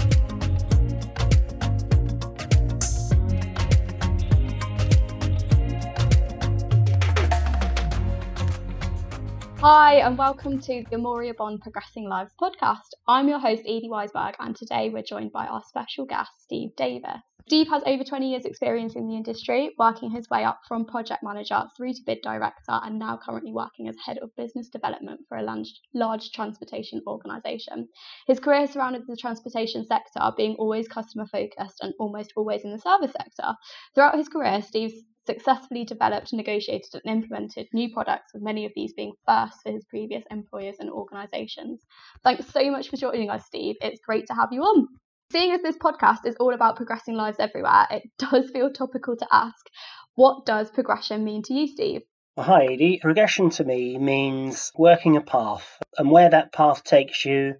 Hi, 9.70 9.96
and 9.96 10.18
welcome 10.18 10.62
to 10.62 10.86
the 10.90 10.96
Amoria 10.96 11.36
Bond 11.36 11.60
Progressing 11.60 12.08
Lives 12.08 12.32
podcast. 12.42 12.96
I'm 13.06 13.28
your 13.28 13.40
host, 13.40 13.64
Edie 13.64 13.90
Wiseberg, 13.92 14.36
and 14.40 14.56
today 14.56 14.90
we're 14.90 15.04
joined 15.04 15.34
by 15.34 15.46
our 15.46 15.62
special 15.68 16.06
guest, 16.06 16.32
Steve 16.40 16.74
Davis. 16.78 17.20
Steve 17.48 17.70
has 17.70 17.82
over 17.86 18.04
20 18.04 18.30
years' 18.30 18.44
experience 18.44 18.98
in 18.98 19.08
the 19.08 19.16
industry, 19.16 19.74
working 19.80 20.12
his 20.12 20.30
way 20.30 20.44
up 20.44 20.60
from 20.68 20.84
project 20.84 21.24
manager 21.24 21.64
through 21.78 21.94
to 21.94 22.02
bid 22.06 22.22
director, 22.22 22.78
and 22.84 23.00
now 23.00 23.16
currently 23.16 23.54
working 23.54 23.88
as 23.88 23.96
head 24.06 24.18
of 24.18 24.36
business 24.36 24.68
development 24.68 25.22
for 25.30 25.38
a 25.38 25.42
large, 25.42 25.80
large 25.94 26.34
transportation 26.34 27.02
organisation. 27.08 27.88
His 28.28 28.42
career 28.42 28.60
has 28.60 28.72
surrounded 28.72 29.04
the 29.08 29.16
transportation 29.16 29.86
sector, 29.86 30.30
being 30.36 30.56
always 30.56 30.90
customer 30.90 31.26
focused 31.26 31.80
and 31.80 31.94
almost 32.00 32.34
always 32.36 32.66
in 32.66 32.74
the 32.74 32.80
service 32.80 33.14
sector. 33.14 33.56
Throughout 33.96 34.18
his 34.18 34.28
career, 34.28 34.62
Steve's 34.62 35.06
successfully 35.26 35.86
developed, 35.86 36.34
negotiated, 36.34 37.02
and 37.06 37.24
implemented 37.24 37.70
new 37.72 37.94
products, 37.94 38.34
with 38.34 38.44
many 38.44 38.66
of 38.66 38.74
these 38.76 38.92
being 38.92 39.14
first 39.26 39.64
for 39.64 39.72
his 39.72 39.86
previous 39.86 40.26
employers 40.32 40.76
and 40.82 40.90
organisations. 40.90 41.86
Thanks 42.26 42.48
so 42.48 42.70
much 42.70 42.90
for 42.90 42.98
joining 42.98 43.30
us, 43.30 43.46
Steve. 43.46 43.78
It's 43.80 44.02
great 44.06 44.28
to 44.28 44.34
have 44.34 44.50
you 44.52 44.64
on. 44.64 44.90
Seeing 45.30 45.52
as 45.52 45.62
this 45.62 45.78
podcast 45.78 46.26
is 46.26 46.38
all 46.40 46.54
about 46.54 46.78
progressing 46.78 47.16
lives 47.16 47.38
everywhere, 47.40 47.86
it 47.92 48.04
does 48.18 48.50
feel 48.50 48.72
topical 48.72 49.18
to 49.18 49.28
ask 49.32 49.68
what 50.16 50.46
does 50.46 50.72
progression 50.72 51.24
mean 51.24 51.44
to 51.44 51.54
you, 51.54 51.68
Steve? 51.68 52.02
Hi, 52.40 52.66
Edie. 52.66 53.00
Progression 53.02 53.50
to 53.52 53.64
me 53.64 53.98
means 53.98 54.72
working 54.76 55.18
a 55.18 55.22
path, 55.22 55.80
and 55.98 56.10
where 56.10 56.30
that 56.30 56.54
path 56.54 56.84
takes 56.84 57.26
you, 57.26 57.56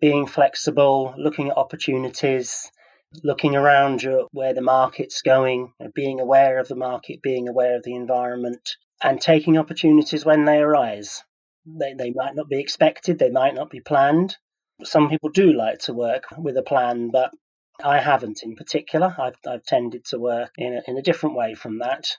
being 0.00 0.26
flexible, 0.26 1.14
looking 1.16 1.48
at 1.48 1.56
opportunities, 1.56 2.70
looking 3.24 3.56
around 3.56 4.02
you 4.02 4.20
at 4.20 4.26
where 4.32 4.54
the 4.54 4.60
market's 4.60 5.22
going, 5.22 5.72
being 5.94 6.20
aware 6.20 6.58
of 6.58 6.68
the 6.68 6.76
market, 6.76 7.22
being 7.22 7.48
aware 7.48 7.76
of 7.76 7.84
the 7.84 7.94
environment, 7.94 8.76
and 9.02 9.20
taking 9.20 9.56
opportunities 9.56 10.24
when 10.24 10.44
they 10.44 10.58
arise. 10.58 11.22
They, 11.64 11.94
they 11.94 12.12
might 12.14 12.34
not 12.34 12.48
be 12.48 12.60
expected, 12.60 13.18
they 13.18 13.30
might 13.30 13.54
not 13.54 13.70
be 13.70 13.80
planned. 13.80 14.36
Some 14.84 15.08
people 15.08 15.30
do 15.30 15.52
like 15.52 15.78
to 15.80 15.92
work 15.92 16.24
with 16.36 16.56
a 16.56 16.62
plan, 16.62 17.10
but 17.10 17.30
I 17.82 18.00
haven't 18.00 18.42
in 18.42 18.54
particular. 18.54 19.14
I've, 19.18 19.36
I've 19.46 19.64
tended 19.64 20.04
to 20.06 20.18
work 20.18 20.52
in 20.56 20.74
a, 20.74 20.90
in 20.90 20.96
a 20.96 21.02
different 21.02 21.36
way 21.36 21.54
from 21.54 21.78
that, 21.78 22.16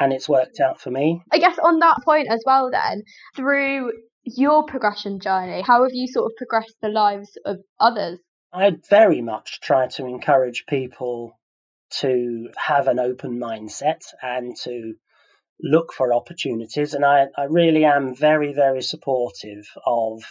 and 0.00 0.12
it's 0.12 0.28
worked 0.28 0.60
out 0.60 0.80
for 0.80 0.90
me. 0.90 1.22
I 1.32 1.38
guess 1.38 1.58
on 1.62 1.78
that 1.80 1.98
point 2.04 2.28
as 2.30 2.42
well, 2.46 2.70
then, 2.70 3.02
through 3.36 3.92
your 4.24 4.64
progression 4.64 5.20
journey, 5.20 5.62
how 5.66 5.82
have 5.82 5.92
you 5.92 6.06
sort 6.06 6.30
of 6.30 6.36
progressed 6.36 6.76
the 6.80 6.88
lives 6.88 7.36
of 7.44 7.58
others? 7.80 8.18
I 8.52 8.72
very 8.90 9.22
much 9.22 9.60
try 9.60 9.88
to 9.88 10.06
encourage 10.06 10.64
people 10.68 11.38
to 12.00 12.48
have 12.56 12.86
an 12.86 12.98
open 12.98 13.38
mindset 13.38 14.00
and 14.22 14.56
to 14.64 14.94
look 15.62 15.92
for 15.92 16.12
opportunities. 16.12 16.94
And 16.94 17.04
I, 17.04 17.26
I 17.36 17.44
really 17.44 17.84
am 17.84 18.14
very, 18.14 18.52
very 18.52 18.82
supportive 18.82 19.66
of 19.86 20.22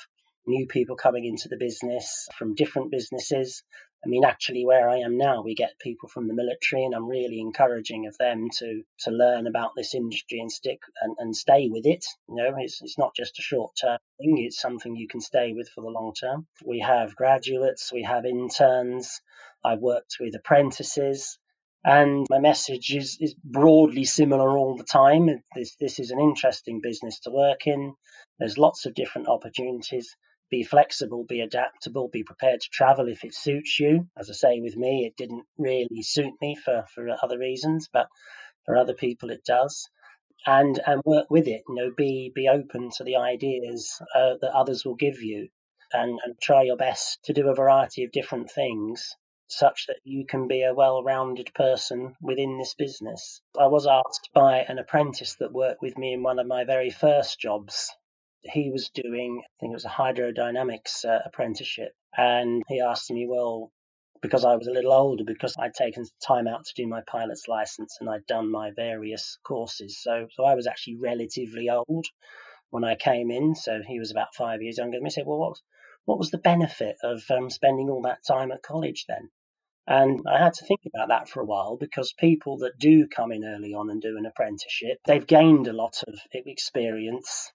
new 0.45 0.67
people 0.67 0.95
coming 0.95 1.25
into 1.25 1.47
the 1.47 1.57
business 1.57 2.27
from 2.37 2.55
different 2.55 2.91
businesses. 2.91 3.63
I 4.03 4.07
mean, 4.07 4.25
actually, 4.25 4.65
where 4.65 4.89
I 4.89 4.97
am 4.97 5.15
now, 5.15 5.43
we 5.43 5.53
get 5.53 5.77
people 5.79 6.09
from 6.09 6.27
the 6.27 6.33
military, 6.33 6.83
and 6.83 6.95
I'm 6.95 7.07
really 7.07 7.39
encouraging 7.39 8.07
of 8.07 8.17
them 8.17 8.47
to 8.57 8.81
to 9.01 9.11
learn 9.11 9.45
about 9.45 9.71
this 9.75 9.93
industry 9.93 10.39
and 10.39 10.51
stick 10.51 10.79
and, 11.03 11.15
and 11.19 11.35
stay 11.35 11.69
with 11.69 11.85
it. 11.85 12.03
You 12.27 12.35
know, 12.35 12.55
it's 12.57 12.81
it's 12.81 12.97
not 12.97 13.15
just 13.15 13.37
a 13.37 13.43
short 13.43 13.73
term 13.79 13.99
thing; 14.19 14.37
it's 14.39 14.59
something 14.59 14.95
you 14.95 15.07
can 15.07 15.21
stay 15.21 15.53
with 15.53 15.69
for 15.69 15.81
the 15.81 15.89
long 15.89 16.13
term. 16.19 16.47
We 16.65 16.79
have 16.79 17.15
graduates, 17.15 17.91
we 17.93 18.03
have 18.03 18.25
interns. 18.25 19.21
I've 19.63 19.81
worked 19.81 20.17
with 20.19 20.33
apprentices, 20.33 21.37
and 21.83 22.25
my 22.29 22.39
message 22.39 22.95
is, 22.95 23.17
is 23.19 23.35
broadly 23.43 24.05
similar 24.05 24.57
all 24.57 24.75
the 24.75 24.83
time. 24.83 25.27
This 25.55 25.75
this 25.79 25.99
is 25.99 26.09
an 26.09 26.19
interesting 26.19 26.79
business 26.81 27.19
to 27.21 27.29
work 27.29 27.67
in. 27.67 27.93
There's 28.39 28.57
lots 28.57 28.87
of 28.87 28.95
different 28.95 29.27
opportunities 29.27 30.15
be 30.51 30.63
flexible, 30.63 31.23
be 31.23 31.39
adaptable, 31.39 32.09
be 32.09 32.23
prepared 32.23 32.59
to 32.59 32.69
travel 32.69 33.07
if 33.07 33.23
it 33.23 33.33
suits 33.33 33.79
you. 33.79 34.07
As 34.17 34.29
I 34.29 34.33
say, 34.33 34.59
with 34.59 34.75
me, 34.75 35.05
it 35.05 35.15
didn't 35.15 35.45
really 35.57 36.01
suit 36.01 36.33
me 36.41 36.55
for, 36.55 36.83
for 36.93 37.07
other 37.23 37.39
reasons, 37.39 37.89
but 37.91 38.07
for 38.65 38.75
other 38.75 38.93
people, 38.93 39.31
it 39.31 39.45
does. 39.45 39.89
And 40.45 40.79
and 40.85 41.01
work 41.05 41.27
with 41.29 41.47
it. 41.47 41.61
You 41.69 41.75
know, 41.75 41.91
be 41.95 42.31
be 42.33 42.49
open 42.49 42.89
to 42.97 43.03
the 43.03 43.15
ideas 43.15 44.01
uh, 44.15 44.33
that 44.41 44.53
others 44.53 44.83
will 44.83 44.95
give 44.95 45.21
you, 45.21 45.49
and 45.93 46.19
and 46.25 46.35
try 46.41 46.63
your 46.63 46.77
best 46.77 47.19
to 47.25 47.33
do 47.33 47.47
a 47.47 47.55
variety 47.55 48.03
of 48.03 48.11
different 48.11 48.49
things, 48.49 49.15
such 49.47 49.85
that 49.87 49.99
you 50.03 50.25
can 50.25 50.47
be 50.47 50.63
a 50.63 50.73
well-rounded 50.73 51.53
person 51.53 52.15
within 52.21 52.57
this 52.57 52.73
business. 52.73 53.41
I 53.59 53.67
was 53.67 53.85
asked 53.85 54.29
by 54.33 54.65
an 54.67 54.79
apprentice 54.79 55.35
that 55.35 55.53
worked 55.53 55.83
with 55.83 55.95
me 55.95 56.13
in 56.13 56.23
one 56.23 56.39
of 56.39 56.47
my 56.47 56.63
very 56.63 56.89
first 56.89 57.39
jobs 57.39 57.91
he 58.43 58.71
was 58.71 58.89
doing, 58.93 59.41
I 59.43 59.53
think 59.59 59.71
it 59.71 59.75
was 59.75 59.85
a 59.85 59.89
hydrodynamics 59.89 61.05
uh, 61.05 61.19
apprenticeship. 61.25 61.91
And 62.17 62.63
he 62.67 62.81
asked 62.81 63.11
me, 63.11 63.27
well, 63.29 63.71
because 64.21 64.45
I 64.45 64.55
was 64.55 64.67
a 64.67 64.71
little 64.71 64.93
older, 64.93 65.23
because 65.25 65.55
I'd 65.57 65.73
taken 65.73 66.05
time 66.25 66.47
out 66.47 66.65
to 66.65 66.73
do 66.75 66.87
my 66.87 67.01
pilot's 67.07 67.47
license 67.47 67.97
and 67.99 68.09
I'd 68.09 68.25
done 68.27 68.51
my 68.51 68.71
various 68.75 69.37
courses. 69.43 69.99
So, 70.01 70.27
so 70.31 70.45
I 70.45 70.55
was 70.55 70.67
actually 70.67 70.97
relatively 70.97 71.69
old 71.69 72.05
when 72.69 72.83
I 72.83 72.95
came 72.95 73.31
in. 73.31 73.55
So 73.55 73.81
he 73.87 73.99
was 73.99 74.11
about 74.11 74.35
five 74.35 74.61
years 74.61 74.77
younger 74.77 74.97
than 74.97 75.03
me. 75.03 75.07
He 75.07 75.11
said, 75.11 75.25
well, 75.25 75.39
what, 75.39 75.57
what 76.05 76.19
was 76.19 76.31
the 76.31 76.37
benefit 76.37 76.97
of 77.03 77.23
um, 77.29 77.49
spending 77.49 77.89
all 77.89 78.01
that 78.03 78.25
time 78.27 78.51
at 78.51 78.63
college 78.63 79.05
then? 79.07 79.29
And 79.87 80.21
I 80.31 80.37
had 80.37 80.53
to 80.53 80.65
think 80.65 80.81
about 80.93 81.09
that 81.09 81.27
for 81.27 81.41
a 81.41 81.45
while 81.45 81.75
because 81.75 82.13
people 82.13 82.57
that 82.59 82.77
do 82.79 83.07
come 83.07 83.31
in 83.31 83.43
early 83.43 83.73
on 83.73 83.89
and 83.89 84.01
do 84.01 84.15
an 84.17 84.27
apprenticeship, 84.27 84.99
they've 85.05 85.25
gained 85.25 85.67
a 85.67 85.73
lot 85.73 86.03
of 86.07 86.19
experience 86.33 87.51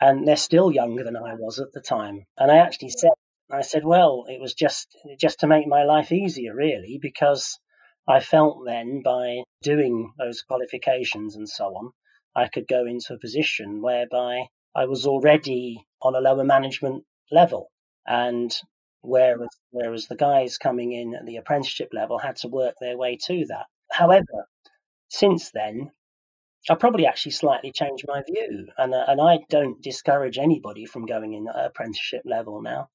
and 0.00 0.26
they're 0.26 0.36
still 0.36 0.70
younger 0.70 1.04
than 1.04 1.16
I 1.16 1.34
was 1.34 1.58
at 1.58 1.72
the 1.72 1.80
time. 1.80 2.24
And 2.36 2.50
I 2.50 2.58
actually 2.58 2.90
said, 2.90 3.10
I 3.50 3.62
said, 3.62 3.84
well, 3.84 4.24
it 4.28 4.40
was 4.40 4.54
just 4.54 4.96
just 5.18 5.40
to 5.40 5.46
make 5.46 5.66
my 5.66 5.84
life 5.84 6.12
easier, 6.12 6.54
really, 6.54 6.98
because 7.00 7.58
I 8.06 8.20
felt 8.20 8.64
then 8.66 9.02
by 9.02 9.42
doing 9.62 10.12
those 10.18 10.42
qualifications 10.42 11.36
and 11.36 11.48
so 11.48 11.66
on, 11.66 11.92
I 12.34 12.48
could 12.48 12.68
go 12.68 12.86
into 12.86 13.14
a 13.14 13.18
position 13.18 13.82
whereby 13.82 14.46
I 14.74 14.86
was 14.86 15.06
already 15.06 15.84
on 16.02 16.14
a 16.14 16.20
lower 16.20 16.44
management 16.44 17.04
level, 17.32 17.70
and 18.06 18.54
whereas 19.00 19.48
whereas 19.70 20.06
the 20.06 20.16
guys 20.16 20.58
coming 20.58 20.92
in 20.92 21.14
at 21.14 21.26
the 21.26 21.36
apprenticeship 21.36 21.88
level 21.92 22.18
had 22.18 22.36
to 22.36 22.48
work 22.48 22.74
their 22.80 22.96
way 22.96 23.18
to 23.26 23.46
that. 23.48 23.66
However, 23.90 24.46
since 25.08 25.50
then, 25.50 25.90
I 26.70 26.74
probably 26.74 27.06
actually 27.06 27.32
slightly 27.32 27.72
changed 27.72 28.04
my 28.06 28.22
view, 28.22 28.68
and 28.76 28.94
uh, 28.94 29.04
and 29.08 29.20
I 29.20 29.38
don't 29.48 29.82
discourage 29.82 30.38
anybody 30.38 30.84
from 30.84 31.06
going 31.06 31.32
in 31.32 31.48
apprenticeship 31.48 32.22
level 32.24 32.60
now. 32.60 32.90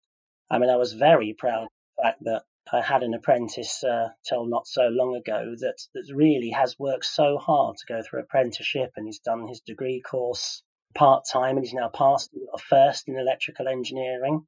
I 0.50 0.60
mean, 0.60 0.70
I 0.70 0.76
was 0.76 0.94
very 0.94 1.34
proud 1.34 1.64
of 1.64 1.70
the 1.98 2.04
fact 2.04 2.24
that 2.24 2.44
I 2.72 2.82
had 2.82 3.04
an 3.04 3.14
apprentice 3.14 3.84
uh, 3.84 4.10
till 4.28 4.46
not 4.46 4.68
so 4.68 4.88
long 4.88 5.16
ago 5.16 5.56
that 5.60 5.82
that 5.94 6.14
really 6.14 6.52
has 6.52 6.78
worked 6.80 7.06
so 7.06 7.38
hard 7.38 7.78
to 7.78 7.86
go 7.94 8.02
through 8.02 8.22
apprenticeship, 8.22 8.92
and 8.96 9.08
he's 9.08 9.20
done 9.20 9.48
his 9.48 9.62
degree 9.62 10.02
course 10.02 10.64
part 10.94 11.24
time, 11.32 11.58
and 11.58 11.66
he's 11.66 11.74
now 11.74 11.90
passed 11.90 12.32
a 12.54 12.58
first 12.58 13.08
in 13.08 13.18
electrical 13.18 13.68
engineering. 13.68 14.46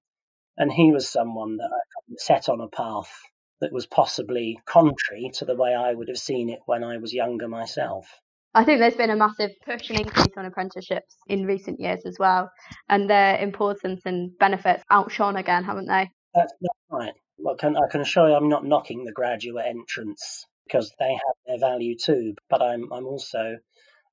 And 0.58 0.72
he 0.72 0.92
was 0.92 1.10
someone 1.10 1.58
that 1.58 1.70
I 1.74 2.14
set 2.18 2.48
on 2.48 2.62
a 2.62 2.68
path 2.68 3.12
that 3.60 3.74
was 3.74 3.86
possibly 3.86 4.60
contrary 4.66 5.32
to 5.34 5.46
the 5.46 5.56
way 5.56 5.74
I 5.74 5.94
would 5.94 6.08
have 6.08 6.18
seen 6.18 6.50
it 6.50 6.60
when 6.66 6.84
I 6.84 6.98
was 6.98 7.14
younger 7.14 7.48
myself. 7.48 8.22
I 8.56 8.64
think 8.64 8.80
there's 8.80 8.96
been 8.96 9.10
a 9.10 9.18
massive 9.18 9.52
push 9.66 9.90
and 9.90 10.00
increase 10.00 10.34
on 10.38 10.46
apprenticeships 10.46 11.18
in 11.28 11.46
recent 11.46 11.80
years 11.80 12.00
as 12.06 12.16
well, 12.18 12.50
and 12.88 13.10
their 13.10 13.38
importance 13.38 14.02
and 14.06 14.32
benefits 14.40 14.82
outshone 14.90 15.36
again, 15.36 15.66
haven't 15.66 15.88
they? 15.88 16.10
That's, 16.34 16.54
right. 16.90 17.14
Well, 17.38 17.58
can, 17.58 17.76
I 17.76 17.88
can 17.92 18.00
assure 18.00 18.30
you, 18.30 18.36
I'm 18.36 18.48
not 18.48 18.66
knocking 18.66 19.04
the 19.04 19.12
graduate 19.12 19.66
entrance 19.68 20.46
because 20.66 20.90
they 21.00 21.12
have 21.12 21.36
their 21.46 21.60
value 21.60 21.96
too. 21.98 22.34
But 22.50 22.62
I'm 22.62 22.92
I'm 22.94 23.06
also 23.06 23.58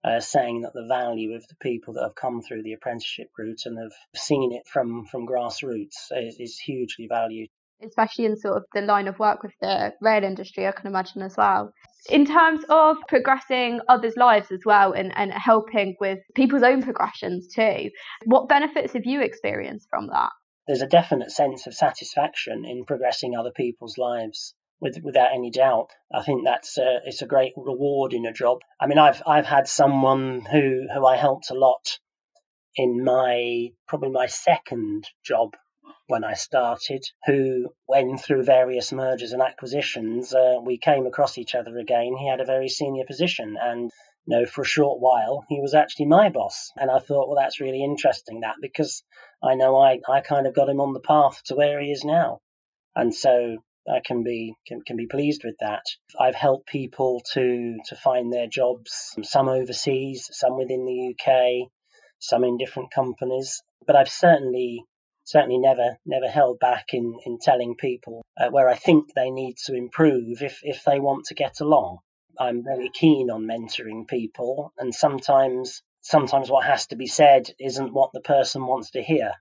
uh, 0.05 0.21
saying 0.21 0.63
that 0.63 0.73
the 0.75 0.87
value 0.89 1.35
of 1.35 1.47
the 1.47 1.55
people 1.61 1.95
that 1.95 2.03
have 2.03 2.17
come 2.17 2.43
through 2.43 2.65
the 2.65 2.73
apprenticeship 2.73 3.29
route 3.39 3.63
and 3.65 3.79
have 3.79 3.93
seen 4.17 4.53
it 4.53 4.67
from 4.67 5.07
from 5.07 5.27
grassroots 5.27 6.11
is, 6.11 6.37
is 6.39 6.59
hugely 6.59 7.07
valued 7.09 7.49
especially 7.87 8.25
in 8.25 8.37
sort 8.37 8.57
of 8.57 8.65
the 8.75 8.83
line 8.83 9.09
of 9.09 9.19
work 9.19 9.43
with 9.43 9.53
the 9.61 9.93
rail 10.01 10.25
industry, 10.25 10.67
I 10.67 10.73
can 10.73 10.87
imagine 10.87 11.23
as 11.23 11.37
well 11.37 11.73
in 12.11 12.27
terms 12.27 12.65
of 12.69 12.97
progressing 13.09 13.81
others' 13.89 14.17
lives 14.17 14.51
as 14.51 14.61
well 14.65 14.93
and, 14.93 15.12
and 15.17 15.33
helping 15.33 15.97
with 16.01 16.19
people's 16.35 16.62
own 16.62 16.83
progressions 16.83 17.49
too, 17.49 17.91
what 18.25 18.49
benefits 18.49 18.93
have 18.95 19.05
you 19.05 19.21
experienced 19.21 19.89
from 19.89 20.09
that? 20.09 20.31
There's 20.67 20.83
a 20.83 20.87
definite 20.87 21.31
sense 21.31 21.67
of 21.67 21.75
satisfaction 21.75 22.65
in 22.65 22.85
progressing 22.85 23.37
other 23.37 23.53
people's 23.55 23.99
lives. 23.99 24.55
With, 24.81 24.99
without 25.05 25.33
any 25.33 25.49
doubt, 25.49 25.91
I 26.12 26.23
think 26.23 26.45
that's 26.45 26.77
a, 26.77 26.99
it's 27.05 27.23
a 27.23 27.27
great 27.27 27.53
reward 27.57 28.12
in 28.12 28.27
a 28.27 28.33
job. 28.33 28.59
I 28.81 28.89
mean, 28.89 28.99
I've 28.99 29.23
I've 29.25 29.47
had 29.47 29.69
someone 29.69 30.45
who 30.51 30.89
who 30.93 31.07
I 31.07 31.17
helped 31.17 31.51
a 31.51 31.55
lot 31.55 32.01
in 32.75 33.05
my 33.05 33.69
probably 33.87 34.11
my 34.11 34.27
second 34.27 35.07
job 35.25 35.51
when 36.07 36.25
I 36.25 36.35
started, 36.35 37.05
who, 37.27 37.71
when 37.87 38.19
through 38.19 38.45
various 38.45 38.93
mergers 38.93 39.33
and 39.33 39.43
acquisitions, 39.43 40.35
uh, 40.35 40.59
we 40.62 40.79
came 40.79 41.07
across 41.07 41.39
each 41.39 41.55
other 41.55 41.79
again. 41.79 42.17
He 42.17 42.29
had 42.29 42.41
a 42.41 42.45
very 42.45 42.69
senior 42.69 43.05
position, 43.07 43.57
and 43.61 43.91
you 44.27 44.39
know, 44.39 44.47
for 44.47 44.62
a 44.62 44.67
short 44.67 45.01
while, 45.01 45.45
he 45.49 45.61
was 45.61 45.75
actually 45.75 46.07
my 46.07 46.29
boss. 46.29 46.71
And 46.77 46.91
I 46.91 46.99
thought, 46.99 47.29
well, 47.29 47.39
that's 47.41 47.61
really 47.61 47.83
interesting 47.83 48.41
that 48.41 48.57
because 48.61 49.03
I 49.43 49.55
know 49.55 49.77
I, 49.77 49.99
I 50.09 50.21
kind 50.21 50.47
of 50.47 50.55
got 50.55 50.69
him 50.69 50.81
on 50.81 50.93
the 50.93 51.01
path 51.01 51.43
to 51.47 51.57
where 51.57 51.81
he 51.81 51.91
is 51.91 52.05
now. 52.05 52.39
And 52.95 53.15
so 53.15 53.59
I 53.89 54.01
can 54.05 54.23
be 54.23 54.55
can, 54.67 54.83
can 54.87 54.97
be 54.97 55.07
pleased 55.07 55.43
with 55.45 55.57
that. 55.61 55.83
I've 56.21 56.37
helped 56.37 56.69
people 56.69 57.23
to 57.33 57.79
to 57.87 57.97
find 57.97 58.33
their 58.33 58.47
jobs, 58.47 59.17
some 59.23 59.49
overseas, 59.49 60.29
some 60.31 60.57
within 60.57 60.85
the 60.85 61.15
UK, 61.15 61.69
some 62.21 62.45
in 62.45 62.59
different 62.59 62.93
companies. 62.93 63.62
But 63.87 63.97
I've 63.97 64.09
certainly 64.09 64.85
certainly 65.25 65.59
never 65.59 65.97
never 66.05 66.29
held 66.29 66.59
back 66.59 66.87
in 66.93 67.19
in 67.25 67.38
telling 67.38 67.76
people 67.76 68.23
uh, 68.38 68.50
where 68.50 68.69
I 68.69 68.75
think 68.75 69.14
they 69.14 69.31
need 69.31 69.57
to 69.67 69.75
improve 69.75 70.43
if 70.43 70.61
if 70.62 70.85
they 70.85 71.00
want 71.00 71.26
to 71.26 71.35
get 71.35 71.61
along. 71.61 71.99
I'm 72.38 72.64
very 72.64 72.91
keen 72.93 73.31
on 73.31 73.47
mentoring 73.47 74.09
people, 74.09 74.73
and 74.79 74.95
sometimes 74.95 75.83
sometimes 76.00 76.50
what 76.50 76.67
has 76.67 76.87
to 76.88 76.97
be 76.97 77.07
said 77.07 77.50
isn't 77.59 77.93
what 77.93 78.11
the 78.12 78.21
person 78.21 78.67
wants 78.67 78.91
to 78.93 79.02
hear. 79.02 79.33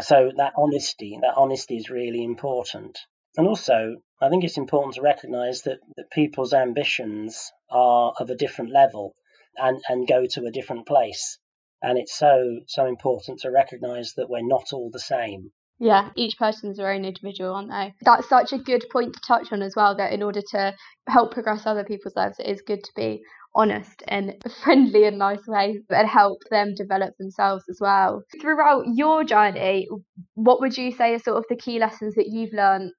So 0.00 0.30
that 0.36 0.54
honesty, 0.56 1.18
that 1.20 1.34
honesty 1.36 1.76
is 1.76 1.90
really 1.90 2.24
important. 2.24 2.98
And 3.36 3.46
also, 3.46 3.96
I 4.20 4.28
think 4.28 4.44
it's 4.44 4.56
important 4.56 4.94
to 4.94 5.02
recognise 5.02 5.62
that, 5.62 5.78
that 5.96 6.10
people's 6.10 6.54
ambitions 6.54 7.50
are 7.70 8.12
of 8.18 8.30
a 8.30 8.36
different 8.36 8.72
level 8.72 9.14
and, 9.56 9.82
and 9.88 10.06
go 10.06 10.26
to 10.26 10.44
a 10.44 10.50
different 10.50 10.86
place. 10.86 11.38
And 11.82 11.98
it's 11.98 12.16
so 12.16 12.60
so 12.66 12.86
important 12.86 13.40
to 13.40 13.50
recognise 13.50 14.14
that 14.16 14.30
we're 14.30 14.46
not 14.46 14.72
all 14.72 14.90
the 14.92 15.00
same. 15.00 15.50
Yeah, 15.78 16.10
each 16.14 16.38
person's 16.38 16.76
their 16.76 16.92
own 16.92 17.04
individual, 17.04 17.54
aren't 17.54 17.70
they? 17.70 17.92
That's 18.02 18.28
such 18.28 18.52
a 18.52 18.58
good 18.58 18.84
point 18.92 19.14
to 19.14 19.20
touch 19.26 19.52
on 19.52 19.62
as 19.62 19.74
well. 19.74 19.96
That 19.96 20.12
in 20.12 20.22
order 20.22 20.40
to 20.52 20.74
help 21.08 21.32
progress 21.32 21.66
other 21.66 21.84
people's 21.84 22.14
lives, 22.14 22.38
it 22.38 22.46
is 22.46 22.62
good 22.62 22.84
to 22.84 22.92
be 22.94 23.22
honest 23.54 24.02
and 24.08 24.34
friendly 24.64 25.04
and 25.04 25.18
nice 25.18 25.46
way 25.46 25.80
and 25.90 26.08
help 26.08 26.38
them 26.50 26.74
develop 26.76 27.14
themselves 27.18 27.64
as 27.68 27.78
well. 27.80 28.22
Throughout 28.40 28.84
your 28.94 29.24
journey, 29.24 29.88
what 30.34 30.60
would 30.60 30.76
you 30.76 30.92
say 30.92 31.14
are 31.14 31.18
sort 31.18 31.38
of 31.38 31.44
the 31.48 31.56
key 31.56 31.78
lessons 31.78 32.14
that 32.14 32.28
you've 32.28 32.52
learned 32.52 32.92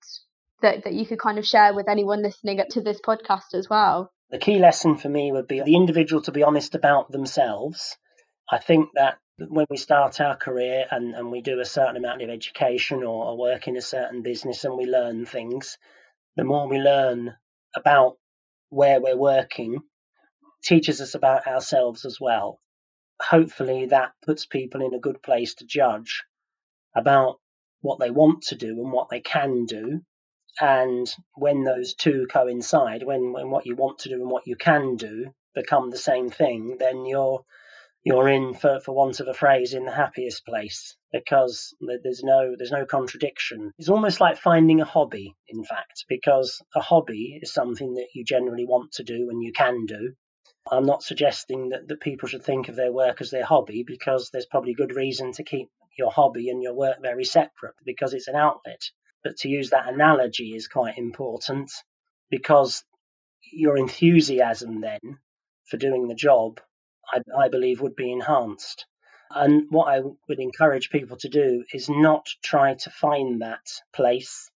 that, 0.62 0.84
that 0.84 0.94
you 0.94 1.06
could 1.06 1.20
kind 1.20 1.40
of 1.40 1.46
share 1.46 1.74
with 1.74 1.90
anyone 1.90 2.22
listening 2.22 2.60
up 2.60 2.68
to 2.72 2.82
this 2.82 3.00
podcast 3.06 3.54
as 3.54 3.70
well? 3.70 4.12
The 4.30 4.40
key 4.40 4.60
lesson 4.60 4.98
for 4.98 5.10
me 5.10 5.32
would 5.32 5.48
be 5.48 5.62
the 5.62 5.75
individual 5.75 6.22
to 6.24 6.32
be 6.32 6.44
honest 6.44 6.75
about 6.75 7.12
themselves. 7.12 7.98
I 8.52 8.58
think 8.60 8.90
that 8.96 9.18
when 9.38 9.66
we 9.70 9.78
start 9.78 10.22
our 10.22 10.36
career 10.36 10.86
and, 10.92 11.16
and 11.16 11.32
we 11.32 11.42
do 11.42 11.60
a 11.60 11.66
certain 11.66 11.98
amount 11.98 12.22
of 12.22 12.30
education 12.30 13.00
or, 13.00 13.26
or 13.26 13.38
work 13.38 13.68
in 13.68 13.78
a 13.78 13.82
certain 13.82 14.22
business 14.22 14.64
and 14.64 14.78
we 14.78 14.86
learn 14.86 15.26
things, 15.26 15.78
the 16.36 16.44
more 16.44 16.68
we 16.68 16.78
learn 16.78 17.36
about 17.76 18.18
where 18.70 19.02
we're 19.02 19.18
working, 19.18 19.80
teaches 20.64 21.02
us 21.02 21.16
about 21.16 21.48
ourselves 21.48 22.06
as 22.06 22.20
well. 22.20 22.60
Hopefully, 23.22 23.88
that 23.88 24.12
puts 24.26 24.46
people 24.46 24.86
in 24.86 24.94
a 24.94 25.00
good 25.00 25.22
place 25.22 25.56
to 25.56 25.66
judge 25.66 26.24
about 26.96 27.38
what 27.82 28.00
they 28.00 28.12
want 28.12 28.44
to 28.44 28.56
do 28.56 28.70
and 28.70 28.92
what 28.92 29.10
they 29.10 29.20
can 29.20 29.66
do. 29.66 30.02
And 30.60 31.08
when 31.36 31.64
those 31.64 31.94
two 31.96 32.28
coincide, 32.32 33.04
when, 33.04 33.34
when 33.34 33.50
what 33.50 33.66
you 33.66 33.76
want 33.76 34.00
to 34.00 34.10
do 34.10 34.16
and 34.16 34.30
what 34.30 34.48
you 34.48 34.56
can 34.56 34.96
do 34.96 35.34
become 35.56 35.90
the 35.90 35.98
same 35.98 36.30
thing, 36.30 36.78
then 36.80 37.06
you're 37.06 37.44
you're 38.03 38.27
in, 38.27 38.53
for, 38.53 38.79
for 38.79 38.93
want 38.93 39.19
of 39.19 39.27
a 39.27 39.33
phrase, 39.33 39.74
in 39.74 39.86
the 39.86 39.91
happiest 39.91 40.45
place 40.45 40.95
because 41.12 41.75
there's 42.03 42.24
no 42.24 42.55
there's 42.57 42.72
no 42.72 42.86
contradiction. 42.86 43.72
It's 43.77 43.89
almost 43.89 44.19
like 44.19 44.38
finding 44.38 44.81
a 44.81 44.86
hobby, 44.86 45.36
in 45.48 45.63
fact, 45.63 46.05
because 46.10 46.62
a 46.75 46.81
hobby 46.81 47.39
is 47.41 47.53
something 47.53 47.93
that 47.93 48.07
you 48.13 48.25
generally 48.25 48.65
want 48.65 48.93
to 48.93 49.03
do 49.03 49.29
and 49.29 49.43
you 49.43 49.53
can 49.53 49.86
do, 49.86 50.15
I'm 50.72 50.86
not 50.86 51.03
suggesting 51.03 51.69
that, 51.69 51.88
that 51.89 52.00
people 52.00 52.27
should 52.27 52.43
think 52.43 52.69
of 52.69 52.75
their 52.75 52.91
work 52.91 53.22
as 53.22 53.31
their 53.31 53.45
hobby 53.45 53.83
because 53.86 54.29
there's 54.29 54.45
probably 54.45 54.74
good 54.74 54.95
reason 54.95 55.33
to 55.33 55.43
keep 55.43 55.69
your 55.98 56.12
hobby 56.12 56.50
and 56.50 56.63
your 56.63 56.74
work 56.74 57.01
very 57.01 57.25
separate 57.25 57.75
because 57.86 58.13
it's 58.13 58.27
an 58.27 58.36
outlet. 58.36 58.81
But 59.24 59.38
to 59.38 59.50
use 59.50 59.69
that 59.69 59.88
analogy 59.88 60.55
is 60.55 60.67
quite 60.67 60.98
important 60.98 61.72
because 62.29 62.83
your 63.51 63.77
enthusiasm 63.77 64.81
then 64.81 65.19
for 65.65 65.77
doing 65.77 66.07
the 66.07 66.15
job, 66.15 66.60
I, 67.12 67.45
I 67.45 67.50
believe, 67.50 67.81
would 67.81 67.95
be 67.95 68.12
enhanced. 68.12 68.86
And 69.31 69.63
what 69.69 69.86
I 69.86 70.01
would 70.01 70.39
encourage 70.39 70.89
people 70.89 71.17
to 71.17 71.29
do 71.29 71.63
is 71.74 71.89
not 71.89 72.27
try 72.43 72.75
to 72.75 72.89
find 72.89 73.41
that 73.41 73.65
place 73.93 74.51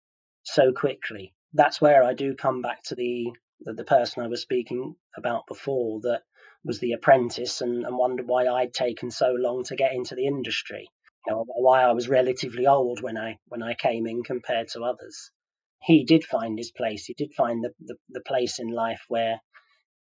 so 0.43 0.73
quickly. 0.73 1.33
That's 1.53 1.79
where 1.79 2.03
I 2.03 2.13
do 2.13 2.35
come 2.35 2.61
back 2.61 2.83
to 2.83 2.95
the 2.95 3.31
the, 3.61 3.83
person 3.85 4.21
I 4.21 4.27
was 4.27 4.41
speaking 4.41 4.95
about 5.15 5.47
before 5.47 6.01
that 6.01 6.23
was 6.63 6.79
the 6.79 6.91
apprentice 6.91 7.61
and, 7.61 7.85
and 7.85 7.97
wondered 7.97 8.27
why 8.27 8.47
I'd 8.47 8.73
taken 8.73 9.11
so 9.11 9.33
long 9.37 9.63
to 9.65 9.75
get 9.75 9.93
into 9.93 10.13
the 10.13 10.27
industry. 10.27 10.89
You 11.25 11.33
know, 11.33 11.45
why 11.47 11.81
I 11.81 11.93
was 11.93 12.09
relatively 12.09 12.67
old 12.67 13.01
when 13.01 13.17
I 13.17 13.37
when 13.47 13.63
I 13.63 13.73
came 13.73 14.05
in 14.05 14.23
compared 14.23 14.67
to 14.69 14.83
others. 14.83 15.31
He 15.81 16.03
did 16.03 16.23
find 16.23 16.57
his 16.57 16.71
place. 16.71 17.05
He 17.05 17.13
did 17.13 17.33
find 17.33 17.63
the, 17.63 17.71
the, 17.79 17.95
the 18.09 18.21
place 18.21 18.59
in 18.59 18.67
life 18.67 19.03
where 19.07 19.39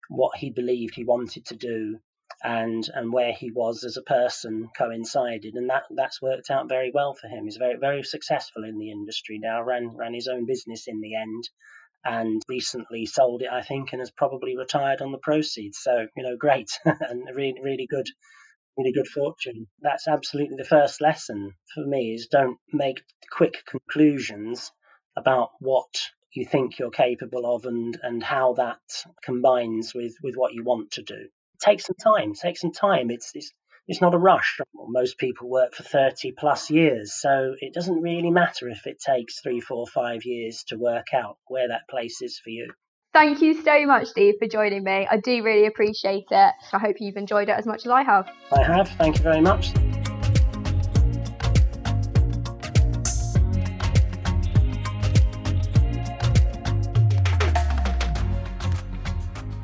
what 0.10 0.38
he 0.38 0.50
believed 0.50 0.96
he 0.96 1.06
wanted 1.06 1.46
to 1.48 1.56
do 1.56 2.00
and 2.44 2.88
and 2.94 3.12
where 3.12 3.34
he 3.34 3.52
was 3.52 3.84
as 3.84 3.98
a 3.98 4.02
person 4.02 4.70
coincided 4.78 5.56
and 5.56 5.70
that 5.70 5.84
that's 5.96 6.22
worked 6.22 6.50
out 6.50 6.70
very 6.70 6.90
well 6.94 7.14
for 7.14 7.28
him 7.28 7.44
he's 7.44 7.58
very 7.58 7.78
very 7.78 8.02
successful 8.02 8.64
in 8.64 8.78
the 8.78 8.92
industry 8.92 9.38
now 9.38 9.62
ran 9.62 9.90
ran 9.98 10.14
his 10.14 10.28
own 10.28 10.46
business 10.46 10.88
in 10.88 11.02
the 11.02 11.16
end 11.16 11.50
and 12.06 12.42
recently 12.48 13.06
sold 13.06 13.42
it, 13.42 13.50
I 13.52 13.62
think, 13.62 13.92
and 13.92 14.00
has 14.00 14.12
probably 14.12 14.58
retired 14.58 15.02
on 15.02 15.12
the 15.12 15.18
proceeds. 15.18 15.80
So, 15.80 16.08
you 16.16 16.24
know, 16.24 16.38
great 16.38 16.72
and 16.86 17.24
really, 17.34 17.60
really 17.62 17.88
good, 17.88 18.08
really 18.78 18.94
good 18.94 19.08
fortune. 19.08 19.68
That's 19.82 20.08
absolutely 20.08 20.58
the 20.58 20.66
first 20.66 21.02
lesson 21.02 21.54
for 21.74 21.86
me 21.86 22.14
is 22.14 22.28
don't 22.28 22.58
make 22.72 23.02
quick 23.32 23.64
conclusions 23.66 24.72
about 25.18 25.50
what 25.60 25.94
you 26.34 26.46
think 26.46 26.78
you're 26.78 26.92
capable 26.92 27.56
of 27.56 27.66
and, 27.66 27.98
and 28.02 28.24
how 28.24 28.54
that 28.54 28.80
combines 29.24 29.94
with, 29.94 30.14
with 30.24 30.36
what 30.36 30.54
you 30.54 30.64
want 30.64 30.92
to 30.92 31.02
do. 31.02 31.28
Take 31.62 31.82
some 31.82 31.96
time, 32.02 32.34
take 32.34 32.58
some 32.58 32.72
time. 32.72 33.12
It's, 33.12 33.32
it's 33.36 33.52
it's 33.90 34.02
not 34.02 34.14
a 34.14 34.20
rush. 34.20 34.60
Most 34.88 35.18
people 35.18 35.50
work 35.50 35.74
for 35.74 35.82
30 35.82 36.34
plus 36.34 36.70
years, 36.70 37.12
so 37.20 37.56
it 37.60 37.74
doesn't 37.74 38.02
really 38.02 38.30
matter 38.30 38.70
if 38.70 38.86
it 38.86 39.00
takes 39.00 39.42
three, 39.42 39.60
four, 39.60 39.88
five 39.88 40.24
years 40.26 40.64
to 40.68 40.78
work 40.78 41.08
out 41.12 41.38
where 41.48 41.68
that 41.68 41.90
place 41.90 42.22
is 42.22 42.38
for 42.38 42.52
you. 42.52 42.72
Thank 43.14 43.42
you 43.42 43.64
so 43.64 43.88
much, 43.88 44.10
Steve, 44.10 44.36
for 44.40 44.48
joining 44.48 44.84
me. 44.84 45.08
I 45.10 45.18
do 45.18 45.42
really 45.42 45.66
appreciate 45.66 46.26
it. 46.30 46.54
I 46.72 46.78
hope 46.78 46.98
you've 47.00 47.18
enjoyed 47.18 47.50
it 47.50 47.58
as 47.58 47.66
much 47.66 47.84
as 47.86 47.92
I 47.92 48.04
have. 48.04 48.30
I 48.54 48.64
have. 48.64 48.88
Thank 48.90 49.18
you 49.18 49.24
very 49.24 49.42
much. 49.42 49.74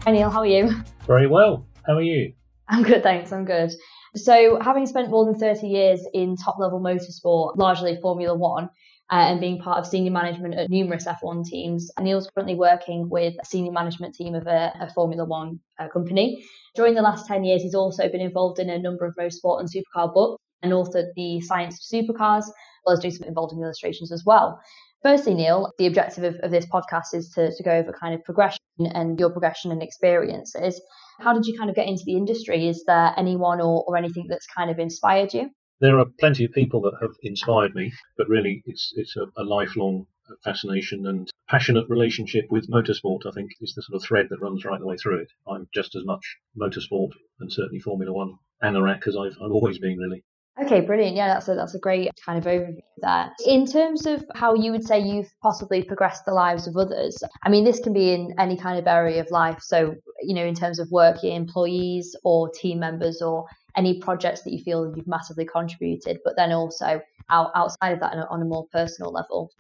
Hi, 0.04 0.12
Neil. 0.12 0.32
How 0.32 0.40
are 0.40 0.46
you? 0.48 0.72
Very 1.06 1.28
well. 1.28 1.64
How 1.88 1.96
are 1.96 2.02
you? 2.02 2.34
I'm 2.68 2.84
good, 2.84 3.04
thanks. 3.04 3.32
I'm 3.32 3.46
good. 3.46 3.72
So, 4.16 4.60
having 4.62 4.88
spent 4.88 5.10
more 5.10 5.26
than 5.26 5.36
30 5.36 5.68
years 5.68 6.08
in 6.14 6.36
top 6.36 6.58
level 6.58 6.80
motorsport, 6.80 7.58
largely 7.58 8.00
Formula 8.02 8.36
One, 8.36 8.70
uh, 9.12 9.28
and 9.30 9.40
being 9.40 9.60
part 9.60 9.78
of 9.78 9.86
senior 9.86 10.12
management 10.12 10.56
at 10.56 10.70
numerous 10.70 11.06
F1 11.06 11.46
teams, 11.46 11.92
Neil's 12.00 12.30
currently 12.32 12.56
working 12.56 13.08
with 13.10 13.36
a 13.40 13.46
senior 13.46 13.72
management 13.72 14.16
team 14.16 14.34
of 14.34 14.48
a, 14.48 14.74
a 14.80 14.90
Formula 14.94 15.26
One 15.26 15.60
uh, 15.80 15.88
company. 15.90 16.44
During 16.76 16.96
the 16.96 17.04
last 17.04 17.28
10 17.28 17.44
years, 17.44 17.62
he's 17.62 17.76
also 17.76 18.10
been 18.10 18.22
involved 18.22 18.60
in 18.60 18.70
a 18.70 18.80
number 18.80 19.06
of 19.06 19.14
motorsport 19.16 19.60
and 19.60 19.70
supercar 19.70 20.12
books 20.12 20.42
and 20.64 20.72
authored 20.72 21.14
The 21.16 21.40
Science 21.42 21.76
of 21.76 22.00
Supercars, 22.00 22.40
as 22.40 22.54
well 22.86 22.94
as 22.94 23.00
doing 23.00 23.14
some 23.14 23.28
involving 23.28 23.60
illustrations 23.60 24.12
as 24.12 24.24
well. 24.26 24.60
Firstly, 25.04 25.36
Neil, 25.36 25.72
the 25.78 25.86
objective 25.86 26.24
of, 26.24 26.36
of 26.38 26.50
this 26.50 26.66
podcast 26.66 27.14
is 27.14 27.30
to, 27.36 27.56
to 27.56 27.64
go 27.64 27.72
over 27.72 27.94
kind 27.94 28.16
of 28.16 28.24
progression 28.24 28.60
and 28.80 29.20
your 29.20 29.30
progression 29.30 29.72
and 29.72 29.84
experiences. 29.84 30.82
How 31.20 31.34
did 31.34 31.46
you 31.46 31.58
kind 31.58 31.70
of 31.70 31.76
get 31.76 31.88
into 31.88 32.04
the 32.06 32.18
industry? 32.18 32.68
Is 32.68 32.84
there 32.86 33.14
anyone 33.18 33.62
or, 33.62 33.84
or 33.88 33.98
anything 33.98 34.28
that's 34.30 34.48
kind 34.48 34.70
of 34.70 34.80
inspired 34.80 35.34
you? 35.34 35.50
There 35.82 36.00
are 36.00 36.06
plenty 36.20 36.46
of 36.46 36.52
people 36.52 36.82
that 36.82 36.98
have 37.02 37.16
inspired 37.22 37.76
me, 37.76 37.92
but 38.18 38.30
really 38.30 38.64
it's 38.66 38.94
it's 38.96 39.16
a, 39.18 39.26
a 39.38 39.44
lifelong 39.44 40.08
fascination 40.44 41.06
and 41.06 41.30
passionate 41.50 41.88
relationship 41.90 42.46
with 42.50 42.70
motorsport, 42.70 43.26
I 43.28 43.32
think, 43.32 43.52
is 43.62 43.74
the 43.76 43.84
sort 43.84 44.02
of 44.02 44.08
thread 44.08 44.28
that 44.30 44.42
runs 44.42 44.66
right 44.66 44.80
the 44.80 44.88
way 44.88 44.98
through 44.98 45.22
it. 45.22 45.32
I'm 45.48 45.68
just 45.74 45.96
as 45.96 46.06
much 46.06 46.38
motorsport 46.58 47.12
and 47.40 47.52
certainly 47.52 47.80
Formula 47.80 48.12
One 48.12 48.38
anorak 48.64 49.08
as 49.08 49.16
I've, 49.16 49.38
I've 49.42 49.52
always 49.52 49.80
been, 49.80 49.98
really. 49.98 50.24
Okay, 50.62 50.80
brilliant. 50.80 51.18
Yeah, 51.18 51.28
that's 51.28 51.50
a 51.50 51.56
that's 51.56 51.76
a 51.76 51.80
great 51.80 52.10
kind 52.26 52.40
of 52.40 52.46
overview 52.46 52.80
there. 53.00 53.30
In 53.46 53.66
terms 53.66 54.06
of 54.06 54.24
how 54.36 54.54
you 54.56 54.72
would 54.72 54.86
say 54.86 55.00
you've 55.00 55.30
possibly 55.42 55.84
progressed 55.84 56.24
the 56.26 56.34
lives 56.34 56.66
of 56.66 56.78
others, 56.78 57.22
I 57.44 57.50
mean, 57.50 57.66
this 57.66 57.82
can 57.82 57.92
be 57.92 58.14
in 58.14 58.34
any 58.40 58.56
kind 58.56 58.80
of 58.80 58.88
area 58.88 59.20
of 59.20 59.30
life. 59.32 59.60
So, 59.62 59.96
you 60.22 60.34
know, 60.34 60.46
in 60.46 60.56
terms 60.56 60.80
of 60.80 60.90
work, 60.92 61.24
employees 61.26 62.16
or 62.24 62.50
team 62.50 62.80
members 62.80 63.22
or 63.22 63.46
any 63.76 64.00
projects 64.00 64.44
that 64.44 64.54
you 64.54 64.64
feel 64.64 64.94
you've 64.96 65.08
massively 65.08 65.46
contributed, 65.46 66.20
but 66.24 66.38
then 66.38 66.54
also 66.54 67.02
out, 67.30 67.52
outside 67.54 67.92
of 67.92 68.00
that 68.00 68.14
on 68.14 68.20
a, 68.20 68.26
on 68.28 68.42
a 68.42 68.46
more 68.46 68.66
personal 68.72 69.12
level. 69.12 69.52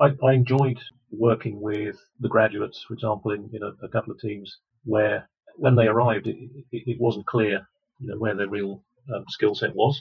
I, 0.00 0.10
I, 0.24 0.34
enjoyed 0.34 0.78
working 1.10 1.60
with 1.60 1.96
the 2.20 2.28
graduates, 2.28 2.84
for 2.86 2.94
example, 2.94 3.32
in, 3.32 3.50
in 3.52 3.62
a, 3.64 3.84
a 3.84 3.88
couple 3.88 4.12
of 4.12 4.20
teams 4.20 4.58
where 4.84 5.28
when 5.56 5.74
they 5.74 5.88
arrived, 5.88 6.28
it, 6.28 6.36
it, 6.70 6.82
it 6.86 7.00
wasn't 7.00 7.26
clear, 7.26 7.66
you 7.98 8.08
know, 8.08 8.18
where 8.18 8.36
their 8.36 8.48
real 8.48 8.84
um, 9.12 9.24
skill 9.28 9.56
set 9.56 9.74
was 9.74 10.00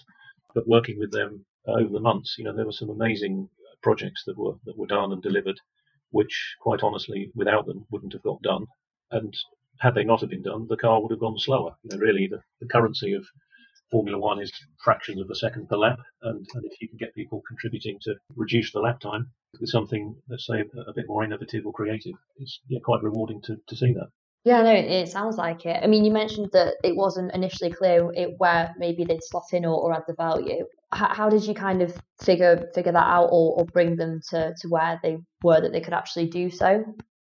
but 0.53 0.67
working 0.67 0.99
with 0.99 1.11
them 1.11 1.45
uh, 1.67 1.73
over 1.73 1.89
the 1.89 1.99
months, 1.99 2.35
you 2.37 2.43
know, 2.43 2.53
there 2.55 2.65
were 2.65 2.71
some 2.71 2.89
amazing 2.89 3.49
projects 3.81 4.23
that 4.25 4.37
were 4.37 4.53
that 4.65 4.77
were 4.77 4.87
done 4.87 5.11
and 5.11 5.21
delivered 5.21 5.59
which, 6.13 6.55
quite 6.59 6.83
honestly, 6.83 7.31
without 7.33 7.65
them, 7.65 7.85
wouldn't 7.89 8.13
have 8.13 8.21
got 8.21 8.41
done. 8.43 8.67
And 9.09 9.35
had 9.79 9.95
they 9.95 10.03
not 10.03 10.21
have 10.21 10.29
been 10.29 10.43
done, 10.43 10.67
the 10.67 10.77
car 10.77 11.01
would 11.01 11.11
have 11.11 11.19
gone 11.19 11.37
slower. 11.39 11.75
You 11.83 11.89
know, 11.89 12.01
really, 12.01 12.27
the, 12.27 12.39
the 12.61 12.67
currency 12.67 13.13
of 13.13 13.25
Formula 13.91 14.17
One 14.19 14.39
is 14.39 14.51
fractions 14.83 15.19
of 15.19 15.29
a 15.29 15.35
second 15.35 15.67
per 15.69 15.75
lap, 15.75 15.99
and, 16.21 16.45
and, 16.53 16.65
if 16.65 16.79
you 16.81 16.87
can 16.87 16.97
get 16.97 17.15
people 17.15 17.41
contributing 17.47 17.97
to 18.03 18.15
reduce 18.35 18.71
the 18.71 18.79
lap 18.79 18.99
time 18.99 19.31
with 19.59 19.69
something, 19.69 20.15
let's 20.29 20.45
say, 20.45 20.63
a 20.87 20.93
bit 20.93 21.07
more 21.07 21.23
innovative 21.23 21.65
or 21.65 21.73
creative, 21.73 22.13
it's 22.37 22.59
yeah, 22.67 22.79
quite 22.83 23.03
rewarding 23.03 23.41
to, 23.41 23.57
to 23.67 23.75
see 23.75 23.93
that. 23.93 24.09
Yeah, 24.45 24.61
no, 24.61 24.73
it 24.73 25.07
sounds 25.07 25.37
like 25.37 25.65
it. 25.65 25.79
I 25.81 25.87
mean, 25.87 26.03
you 26.03 26.11
mentioned 26.11 26.49
that 26.51 26.75
it 26.83 26.97
wasn't 26.97 27.33
initially 27.33 27.71
clear 27.71 28.03
where 28.37 28.75
maybe 28.77 29.05
they'd 29.05 29.23
slot 29.23 29.53
in 29.53 29.65
or, 29.65 29.75
or 29.75 29.93
add 29.93 30.03
the 30.05 30.15
value. 30.15 30.65
How, 30.91 31.13
how, 31.13 31.29
did 31.29 31.45
you 31.45 31.53
kind 31.53 31.81
of 31.81 31.95
figure 32.21 32.69
figure 32.75 32.91
that 32.91 33.07
out, 33.07 33.29
or, 33.31 33.57
or 33.57 33.65
bring 33.65 33.95
them 33.95 34.19
to, 34.31 34.53
to 34.59 34.67
where 34.67 34.99
they 35.01 35.17
were 35.43 35.61
that 35.61 35.71
they 35.71 35.79
could 35.79 35.93
actually 35.93 36.27
do 36.27 36.49
so? 36.49 36.83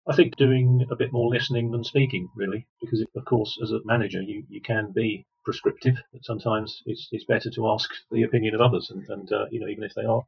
I 0.07 0.14
think 0.14 0.37
doing 0.37 0.87
a 0.90 0.96
bit 0.96 1.12
more 1.12 1.31
listening 1.31 1.70
than 1.70 1.85
speaking, 1.85 2.29
really, 2.37 2.66
because 2.83 3.05
of 3.16 3.24
course, 3.24 3.59
as 3.62 3.72
a 3.72 3.81
manager, 3.85 4.20
you, 4.20 4.44
you 4.48 4.61
can 4.61 4.92
be 4.92 5.26
prescriptive, 5.42 5.96
but 6.12 6.24
sometimes 6.24 6.83
it's, 6.85 7.09
it's 7.12 7.24
better 7.24 7.50
to 7.50 7.68
ask 7.70 7.90
the 8.12 8.22
opinion 8.24 8.55
of 8.55 8.61
others, 8.61 8.90
and, 8.90 9.05
and 9.09 9.33
uh, 9.33 9.46
you 9.50 9.59
know, 9.59 9.68
even 9.68 9.85
if 9.85 9.94
they 9.94 10.05
are 10.05 10.22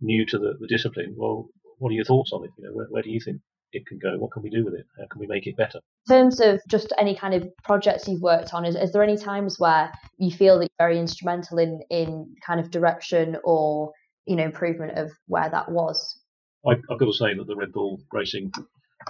new 0.00 0.24
to 0.26 0.38
the, 0.38 0.54
the 0.58 0.66
discipline, 0.66 1.14
well, 1.16 1.48
what 1.78 1.90
are 1.90 1.94
your 1.94 2.04
thoughts 2.04 2.32
on 2.32 2.44
it? 2.44 2.50
You 2.56 2.64
know, 2.64 2.72
where, 2.72 2.86
where 2.86 3.02
do 3.02 3.10
you 3.10 3.20
think 3.20 3.40
it 3.72 3.86
can 3.86 3.98
go? 3.98 4.18
What 4.18 4.32
can 4.32 4.42
we 4.42 4.50
do 4.50 4.64
with 4.64 4.74
it? 4.74 4.86
How 4.98 5.06
can 5.10 5.20
we 5.20 5.26
make 5.26 5.46
it 5.46 5.56
better? 5.56 5.80
In 6.08 6.14
terms 6.16 6.40
of 6.40 6.60
just 6.68 6.92
any 6.98 7.14
kind 7.14 7.34
of 7.34 7.48
projects 7.62 8.08
you've 8.08 8.22
worked 8.22 8.54
on, 8.54 8.64
is, 8.64 8.76
is 8.76 8.92
there 8.92 9.02
any 9.02 9.16
times 9.16 9.58
where 9.58 9.92
you 10.18 10.30
feel 10.30 10.58
that 10.58 10.64
you're 10.64 10.86
very 10.86 10.98
instrumental 10.98 11.58
in, 11.58 11.80
in 11.90 12.34
kind 12.44 12.60
of 12.60 12.70
direction 12.70 13.36
or, 13.44 13.92
you 14.26 14.36
know, 14.36 14.44
improvement 14.44 14.98
of 14.98 15.10
where 15.26 15.48
that 15.48 15.70
was? 15.70 16.18
I, 16.66 16.72
I've 16.72 16.98
got 16.98 17.06
to 17.06 17.12
say 17.12 17.34
that 17.34 17.46
the 17.46 17.56
Red 17.56 17.72
Bull 17.72 18.00
Racing 18.12 18.52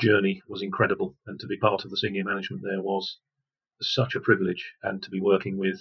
journey 0.00 0.40
was 0.48 0.62
incredible, 0.62 1.16
and 1.26 1.38
to 1.40 1.46
be 1.46 1.56
part 1.56 1.84
of 1.84 1.90
the 1.90 1.96
senior 1.96 2.24
management 2.24 2.62
there 2.62 2.80
was 2.80 3.18
such 3.80 4.14
a 4.14 4.20
privilege, 4.20 4.72
and 4.82 5.02
to 5.02 5.10
be 5.10 5.20
working 5.20 5.56
with 5.56 5.80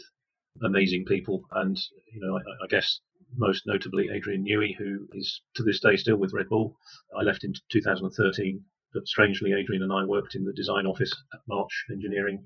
amazing 0.64 1.06
people, 1.06 1.44
and 1.52 1.80
you 2.12 2.20
know, 2.20 2.38
I, 2.38 2.40
I 2.40 2.68
guess 2.70 3.00
most 3.36 3.66
notably 3.66 4.10
Adrian 4.14 4.44
Newey, 4.44 4.76
who 4.78 5.08
is 5.14 5.42
to 5.56 5.64
this 5.64 5.80
day 5.80 5.96
still 5.96 6.18
with 6.18 6.34
Red 6.34 6.50
Bull. 6.50 6.76
I 7.18 7.24
left 7.24 7.44
in 7.44 7.54
2013, 7.72 8.64
but 8.94 9.08
strangely, 9.08 9.54
Adrian 9.54 9.84
and 9.84 9.94
I 9.94 10.06
worked 10.06 10.36
in 10.36 10.46
the 10.46 10.54
design 10.54 10.86
office 10.86 11.14
at 11.34 11.42
March 11.48 11.86
Engineering 11.92 12.44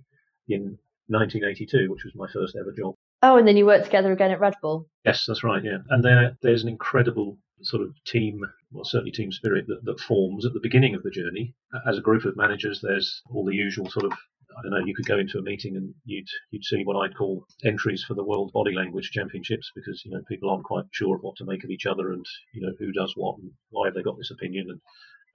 in 0.47 0.77
1982, 1.07 1.89
which 1.91 2.03
was 2.03 2.15
my 2.15 2.27
first 2.31 2.55
ever 2.59 2.71
job. 2.71 2.95
Oh, 3.21 3.37
and 3.37 3.47
then 3.47 3.55
you 3.55 3.65
worked 3.65 3.85
together 3.85 4.11
again 4.11 4.31
at 4.31 4.39
Red 4.39 4.55
Bull. 4.61 4.87
Yes, 5.05 5.25
that's 5.25 5.43
right. 5.43 5.63
Yeah, 5.63 5.77
and 5.89 6.03
there 6.03 6.37
there's 6.41 6.63
an 6.63 6.69
incredible 6.69 7.37
sort 7.61 7.81
of 7.81 7.95
team, 8.03 8.41
well, 8.71 8.83
certainly 8.83 9.11
team 9.11 9.31
spirit 9.31 9.65
that, 9.67 9.85
that 9.85 9.99
forms 9.99 10.45
at 10.45 10.53
the 10.53 10.59
beginning 10.59 10.95
of 10.95 11.03
the 11.03 11.09
journey. 11.09 11.55
As 11.87 11.97
a 11.97 12.01
group 12.01 12.25
of 12.25 12.35
managers, 12.35 12.81
there's 12.81 13.21
all 13.29 13.45
the 13.45 13.55
usual 13.55 13.89
sort 13.89 14.05
of 14.05 14.13
I 14.57 14.61
don't 14.61 14.71
know, 14.71 14.85
you 14.85 14.95
could 14.95 15.05
go 15.05 15.19
into 15.19 15.39
a 15.39 15.41
meeting 15.41 15.75
and 15.75 15.93
you'd 16.05 16.27
you'd 16.51 16.65
see 16.65 16.83
what 16.83 16.97
I'd 16.97 17.15
call 17.15 17.45
entries 17.63 18.03
for 18.03 18.13
the 18.13 18.23
World 18.23 18.51
Body 18.53 18.73
Language 18.73 19.11
Championships 19.11 19.71
because 19.75 20.03
you 20.05 20.11
know 20.11 20.21
people 20.27 20.49
aren't 20.49 20.65
quite 20.65 20.85
sure 20.91 21.15
of 21.15 21.21
what 21.21 21.35
to 21.37 21.45
make 21.45 21.63
of 21.63 21.69
each 21.69 21.85
other 21.85 22.11
and 22.11 22.25
you 22.53 22.61
know 22.61 22.73
who 22.79 22.91
does 22.91 23.13
what 23.15 23.37
and 23.39 23.51
why 23.71 23.87
have 23.87 23.95
they 23.95 24.03
got 24.03 24.17
this 24.17 24.31
opinion 24.31 24.67
and 24.69 24.79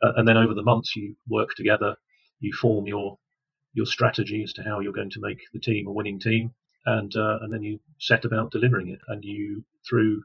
uh, 0.02 0.12
and 0.16 0.28
then 0.28 0.36
over 0.36 0.54
the 0.54 0.62
months 0.62 0.94
you 0.94 1.16
work 1.28 1.50
together, 1.56 1.96
you 2.40 2.52
form 2.52 2.86
your 2.86 3.18
your 3.74 3.86
strategy 3.86 4.42
as 4.42 4.52
to 4.54 4.62
how 4.62 4.80
you're 4.80 4.92
going 4.92 5.10
to 5.10 5.20
make 5.20 5.40
the 5.52 5.60
team 5.60 5.86
a 5.86 5.92
winning 5.92 6.20
team, 6.20 6.52
and 6.86 7.14
uh, 7.16 7.38
and 7.42 7.52
then 7.52 7.62
you 7.62 7.80
set 7.98 8.24
about 8.24 8.52
delivering 8.52 8.88
it. 8.88 9.00
And 9.08 9.24
you 9.24 9.64
through 9.88 10.22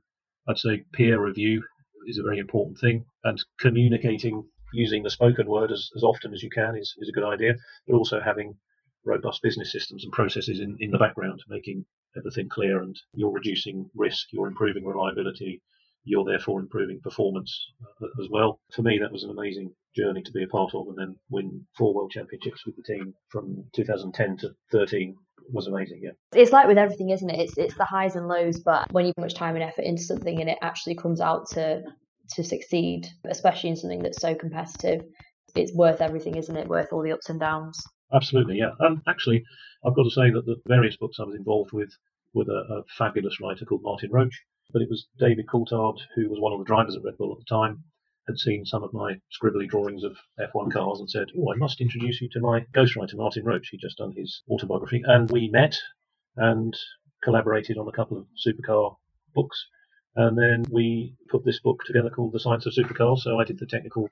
I'd 0.47 0.57
say 0.57 0.83
peer 0.93 1.19
review 1.19 1.63
is 2.07 2.19
a 2.19 2.23
very 2.23 2.39
important 2.39 2.77
thing, 2.79 3.05
and 3.23 3.43
communicating 3.59 4.43
using 4.73 5.03
the 5.03 5.09
spoken 5.09 5.47
word 5.47 5.71
as, 5.71 5.91
as 5.95 6.03
often 6.03 6.33
as 6.33 6.41
you 6.41 6.49
can 6.49 6.75
is, 6.75 6.95
is 6.97 7.07
a 7.07 7.11
good 7.11 7.23
idea, 7.23 7.53
but 7.87 7.95
also 7.95 8.19
having 8.19 8.55
robust 9.05 9.41
business 9.41 9.71
systems 9.71 10.03
and 10.03 10.13
processes 10.13 10.59
in, 10.59 10.77
in 10.79 10.91
the 10.91 10.97
background, 10.97 11.43
making 11.49 11.85
everything 12.17 12.49
clear 12.49 12.81
and 12.81 12.99
you're 13.13 13.31
reducing 13.31 13.89
risk, 13.95 14.27
you're 14.31 14.47
improving 14.47 14.85
reliability, 14.85 15.61
you're 16.05 16.25
therefore 16.25 16.59
improving 16.59 16.99
performance 17.01 17.71
uh, 18.01 18.07
as 18.21 18.27
well. 18.29 18.59
For 18.73 18.81
me, 18.81 18.99
that 18.99 19.11
was 19.11 19.23
an 19.23 19.31
amazing 19.31 19.73
journey 19.95 20.21
to 20.21 20.31
be 20.31 20.43
a 20.43 20.47
part 20.47 20.73
of 20.73 20.87
and 20.87 20.97
then 20.97 21.15
win 21.29 21.65
four 21.77 21.93
world 21.93 22.11
championships 22.11 22.65
with 22.65 22.75
the 22.75 22.83
team 22.83 23.13
from 23.29 23.63
2010 23.73 24.37
to 24.37 24.55
13 24.71 25.15
was 25.51 25.67
amazing. 25.67 26.01
Yeah. 26.03 26.11
It's 26.33 26.51
like 26.51 26.67
with 26.67 26.77
everything, 26.77 27.09
isn't 27.09 27.29
it? 27.29 27.39
It's, 27.39 27.57
it's 27.57 27.75
the 27.75 27.85
highs 27.85 28.15
and 28.15 28.27
lows, 28.27 28.59
but 28.59 28.91
when 28.91 29.05
you 29.05 29.13
put 29.13 29.23
much 29.23 29.35
time 29.35 29.55
and 29.55 29.63
effort 29.63 29.83
into 29.83 30.03
something 30.03 30.39
and 30.39 30.49
it 30.49 30.57
actually 30.61 30.95
comes 30.95 31.21
out 31.21 31.49
to, 31.51 31.83
to 32.35 32.43
succeed, 32.43 33.07
especially 33.25 33.69
in 33.69 33.75
something 33.75 34.01
that's 34.01 34.21
so 34.21 34.35
competitive, 34.35 35.03
it's 35.55 35.73
worth 35.73 36.01
everything, 36.01 36.35
isn't 36.35 36.55
it? 36.55 36.67
Worth 36.67 36.91
all 36.91 37.03
the 37.03 37.11
ups 37.11 37.29
and 37.29 37.39
downs. 37.39 37.83
Absolutely, 38.13 38.57
yeah. 38.57 38.71
And 38.79 39.01
actually, 39.07 39.43
I've 39.85 39.95
got 39.95 40.03
to 40.03 40.11
say 40.11 40.29
that 40.29 40.45
the 40.45 40.61
various 40.67 40.97
books 40.97 41.19
I 41.19 41.23
was 41.23 41.35
involved 41.35 41.71
with 41.73 41.91
with 42.33 42.47
a, 42.47 42.65
a 42.69 42.83
fabulous 42.97 43.39
writer 43.41 43.65
called 43.65 43.83
Martin 43.83 44.11
Roach, 44.11 44.41
but 44.71 44.81
it 44.81 44.89
was 44.89 45.07
David 45.19 45.47
Coulthard, 45.47 45.99
who 46.15 46.29
was 46.29 46.39
one 46.39 46.53
of 46.53 46.59
the 46.59 46.65
drivers 46.65 46.95
at 46.95 47.03
Red 47.03 47.17
Bull 47.17 47.31
at 47.31 47.39
the 47.39 47.45
time, 47.45 47.83
had 48.27 48.37
seen 48.39 48.65
some 48.65 48.83
of 48.83 48.93
my 48.93 49.19
scribbly 49.31 49.67
drawings 49.67 50.03
of 50.03 50.17
F1 50.39 50.71
cars 50.71 50.99
and 50.99 51.09
said, 51.09 51.27
Oh, 51.37 51.51
I 51.51 51.57
must 51.57 51.81
introduce 51.81 52.21
you 52.21 52.29
to 52.29 52.39
my 52.39 52.61
ghostwriter, 52.73 53.15
Martin 53.15 53.43
Roach. 53.45 53.67
He'd 53.69 53.81
just 53.81 53.97
done 53.97 54.13
his 54.13 54.41
autobiography. 54.49 55.03
And 55.05 55.29
we 55.29 55.49
met 55.49 55.77
and 56.37 56.75
collaborated 57.23 57.77
on 57.77 57.87
a 57.87 57.91
couple 57.91 58.17
of 58.17 58.27
supercar 58.45 58.95
books. 59.35 59.65
And 60.15 60.37
then 60.37 60.65
we 60.71 61.15
put 61.29 61.43
this 61.43 61.59
book 61.59 61.83
together 61.85 62.09
called 62.09 62.33
The 62.33 62.39
Science 62.39 62.65
of 62.65 62.73
Supercars. 62.73 63.19
So 63.19 63.39
I 63.39 63.43
did 63.43 63.59
the 63.59 63.65
technical 63.65 64.09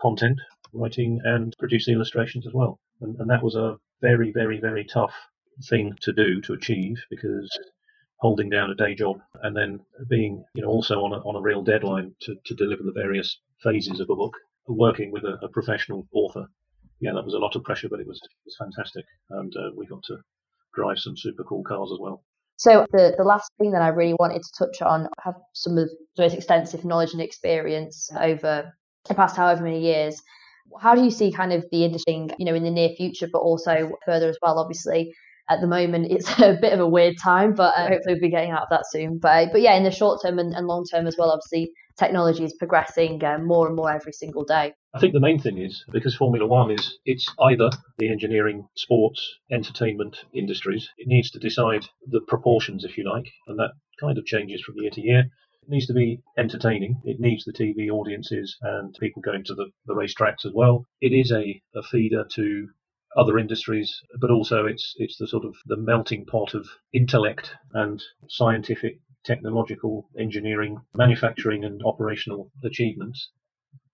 content 0.00 0.40
writing 0.72 1.20
and 1.24 1.54
produced 1.58 1.86
the 1.86 1.92
illustrations 1.92 2.46
as 2.46 2.54
well. 2.54 2.80
And, 3.02 3.18
and 3.18 3.30
that 3.30 3.42
was 3.42 3.56
a 3.56 3.76
very, 4.00 4.32
very, 4.32 4.60
very 4.60 4.84
tough 4.84 5.14
thing 5.68 5.96
to 6.00 6.12
do 6.12 6.40
to 6.42 6.54
achieve 6.54 6.96
because 7.10 7.48
holding 8.16 8.48
down 8.48 8.70
a 8.70 8.74
day 8.74 8.94
job 8.94 9.20
and 9.42 9.54
then 9.56 9.80
being 10.08 10.44
you 10.54 10.62
know 10.62 10.68
also 10.68 11.00
on 11.00 11.12
a, 11.12 11.16
on 11.28 11.36
a 11.36 11.40
real 11.40 11.62
deadline 11.62 12.14
to, 12.20 12.34
to 12.44 12.54
deliver 12.54 12.82
the 12.82 12.92
various 12.92 13.40
phases 13.62 14.00
of 14.00 14.08
a 14.08 14.16
book 14.16 14.34
working 14.66 15.10
with 15.10 15.24
a, 15.24 15.38
a 15.42 15.48
professional 15.48 16.06
author 16.12 16.46
yeah 17.00 17.12
that 17.12 17.24
was 17.24 17.34
a 17.34 17.38
lot 17.38 17.54
of 17.54 17.62
pressure 17.64 17.88
but 17.90 18.00
it 18.00 18.06
was 18.06 18.18
it 18.22 18.46
was 18.46 18.56
fantastic 18.58 19.04
and 19.30 19.52
uh, 19.56 19.70
we 19.76 19.86
got 19.86 20.02
to 20.04 20.16
drive 20.74 20.98
some 20.98 21.16
super 21.16 21.44
cool 21.44 21.62
cars 21.64 21.90
as 21.92 21.98
well 22.00 22.24
so 22.56 22.86
the, 22.92 23.14
the 23.18 23.24
last 23.24 23.50
thing 23.58 23.72
that 23.72 23.82
I 23.82 23.88
really 23.88 24.14
wanted 24.20 24.42
to 24.42 24.52
touch 24.56 24.82
on, 24.82 25.08
I 25.18 25.22
have 25.24 25.34
some 25.52 25.76
of 25.78 25.88
the 25.88 26.22
most 26.22 26.34
extensive 26.34 26.84
knowledge 26.84 27.12
and 27.12 27.20
experience 27.20 28.08
over 28.20 28.72
the 29.08 29.14
past 29.14 29.36
however 29.36 29.64
many 29.64 29.80
years. 29.80 30.22
How 30.80 30.94
do 30.94 31.02
you 31.02 31.10
see 31.10 31.32
kind 31.32 31.52
of 31.52 31.64
the 31.70 31.84
industry, 31.84 32.26
you 32.38 32.44
know, 32.44 32.54
in 32.54 32.62
the 32.62 32.70
near 32.70 32.90
future, 32.96 33.28
but 33.32 33.40
also 33.40 33.90
further 34.04 34.28
as 34.28 34.38
well? 34.42 34.58
Obviously, 34.58 35.12
at 35.48 35.60
the 35.60 35.66
moment 35.66 36.10
it's 36.10 36.28
a 36.38 36.56
bit 36.60 36.72
of 36.72 36.80
a 36.80 36.88
weird 36.88 37.16
time, 37.22 37.54
but 37.54 37.74
uh, 37.76 37.88
hopefully 37.88 38.14
we'll 38.14 38.20
be 38.20 38.30
getting 38.30 38.50
out 38.50 38.62
of 38.62 38.68
that 38.70 38.84
soon. 38.90 39.18
But 39.18 39.52
but 39.52 39.60
yeah, 39.60 39.74
in 39.74 39.84
the 39.84 39.90
short 39.90 40.20
term 40.22 40.38
and, 40.38 40.54
and 40.54 40.66
long 40.66 40.84
term 40.84 41.06
as 41.06 41.16
well, 41.18 41.30
obviously 41.30 41.72
technology 41.98 42.44
is 42.44 42.54
progressing 42.54 43.22
uh, 43.22 43.38
more 43.38 43.66
and 43.66 43.76
more 43.76 43.90
every 43.90 44.12
single 44.12 44.44
day. 44.44 44.72
I 44.94 45.00
think 45.00 45.12
the 45.12 45.20
main 45.20 45.38
thing 45.38 45.58
is 45.58 45.84
because 45.90 46.14
Formula 46.14 46.46
One 46.46 46.70
is 46.70 46.98
it's 47.04 47.26
either 47.40 47.70
the 47.98 48.10
engineering, 48.10 48.66
sports, 48.76 49.36
entertainment 49.50 50.16
industries. 50.34 50.88
It 50.98 51.08
needs 51.08 51.30
to 51.32 51.38
decide 51.38 51.86
the 52.06 52.20
proportions, 52.20 52.84
if 52.84 52.96
you 52.98 53.10
like, 53.10 53.30
and 53.46 53.58
that 53.58 53.72
kind 54.00 54.18
of 54.18 54.26
changes 54.26 54.62
from 54.62 54.76
year 54.78 54.90
to 54.90 55.00
year. 55.00 55.24
It 55.62 55.68
needs 55.68 55.86
to 55.86 55.94
be 55.94 56.20
entertaining. 56.36 57.00
It 57.04 57.20
needs 57.20 57.44
the 57.44 57.52
TV 57.52 57.90
audiences 57.90 58.56
and 58.62 58.94
people 58.98 59.22
going 59.22 59.44
to 59.44 59.54
the, 59.54 59.70
the 59.86 59.94
racetracks 59.94 60.44
as 60.44 60.52
well. 60.52 60.86
It 61.00 61.12
is 61.12 61.30
a, 61.30 61.62
a 61.74 61.82
feeder 61.82 62.24
to 62.34 62.68
other 63.16 63.38
industries, 63.38 64.02
but 64.20 64.30
also 64.30 64.66
it's 64.66 64.94
it's 64.96 65.18
the 65.18 65.28
sort 65.28 65.44
of 65.44 65.54
the 65.66 65.76
melting 65.76 66.24
pot 66.24 66.54
of 66.54 66.66
intellect 66.92 67.54
and 67.74 68.02
scientific, 68.28 69.00
technological, 69.24 70.08
engineering, 70.18 70.78
manufacturing, 70.94 71.64
and 71.64 71.82
operational 71.84 72.50
achievements. 72.64 73.30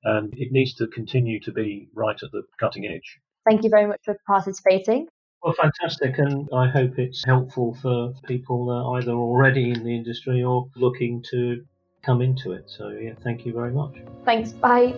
And 0.04 0.32
it 0.36 0.52
needs 0.52 0.74
to 0.76 0.86
continue 0.86 1.40
to 1.40 1.52
be 1.52 1.88
right 1.94 2.22
at 2.22 2.30
the 2.30 2.44
cutting 2.58 2.86
edge. 2.86 3.18
Thank 3.44 3.64
you 3.64 3.70
very 3.70 3.86
much 3.86 4.00
for 4.04 4.16
participating. 4.26 5.08
Well, 5.42 5.54
fantastic, 5.54 6.18
and 6.18 6.48
I 6.52 6.68
hope 6.68 6.98
it's 6.98 7.24
helpful 7.24 7.76
for 7.80 8.12
people 8.26 8.70
uh, 8.70 8.98
either 8.98 9.12
already 9.12 9.70
in 9.70 9.84
the 9.84 9.94
industry 9.94 10.42
or 10.42 10.68
looking 10.74 11.22
to 11.30 11.64
come 12.02 12.22
into 12.22 12.52
it. 12.52 12.64
So, 12.66 12.88
yeah, 12.88 13.12
thank 13.22 13.46
you 13.46 13.52
very 13.52 13.70
much. 13.70 13.94
Thanks. 14.24 14.52
Bye. 14.52 14.94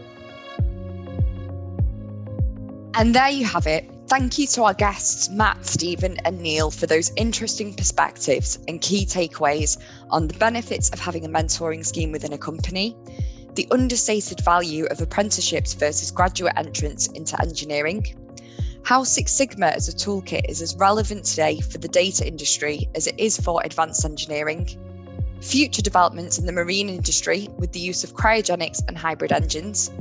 And 2.94 3.14
there 3.14 3.28
you 3.28 3.44
have 3.44 3.66
it. 3.66 3.90
Thank 4.08 4.38
you 4.38 4.46
to 4.48 4.64
our 4.64 4.74
guests, 4.74 5.28
Matt, 5.28 5.64
Stephen, 5.64 6.16
and 6.24 6.40
Neil, 6.40 6.70
for 6.70 6.86
those 6.86 7.12
interesting 7.16 7.74
perspectives 7.74 8.58
and 8.66 8.80
key 8.80 9.06
takeaways 9.06 9.78
on 10.10 10.26
the 10.26 10.34
benefits 10.34 10.90
of 10.90 10.98
having 10.98 11.24
a 11.24 11.28
mentoring 11.28 11.86
scheme 11.86 12.10
within 12.10 12.32
a 12.32 12.38
company, 12.38 12.96
the 13.54 13.68
understated 13.70 14.40
value 14.40 14.86
of 14.86 15.00
apprenticeships 15.00 15.74
versus 15.74 16.10
graduate 16.10 16.54
entrance 16.56 17.06
into 17.08 17.40
engineering, 17.40 18.04
how 18.90 19.04
Six 19.04 19.32
Sigma 19.32 19.66
as 19.66 19.88
a 19.88 19.92
toolkit 19.92 20.50
is 20.50 20.60
as 20.60 20.74
relevant 20.74 21.24
today 21.24 21.60
for 21.60 21.78
the 21.78 21.86
data 21.86 22.26
industry 22.26 22.88
as 22.96 23.06
it 23.06 23.14
is 23.20 23.38
for 23.38 23.62
advanced 23.64 24.04
engineering. 24.04 24.68
Future 25.40 25.80
developments 25.80 26.38
in 26.38 26.46
the 26.46 26.50
marine 26.50 26.88
industry 26.88 27.48
with 27.56 27.70
the 27.70 27.78
use 27.78 28.02
of 28.02 28.14
cryogenics 28.14 28.80
and 28.88 28.98
hybrid 28.98 29.30
engines. 29.30 29.92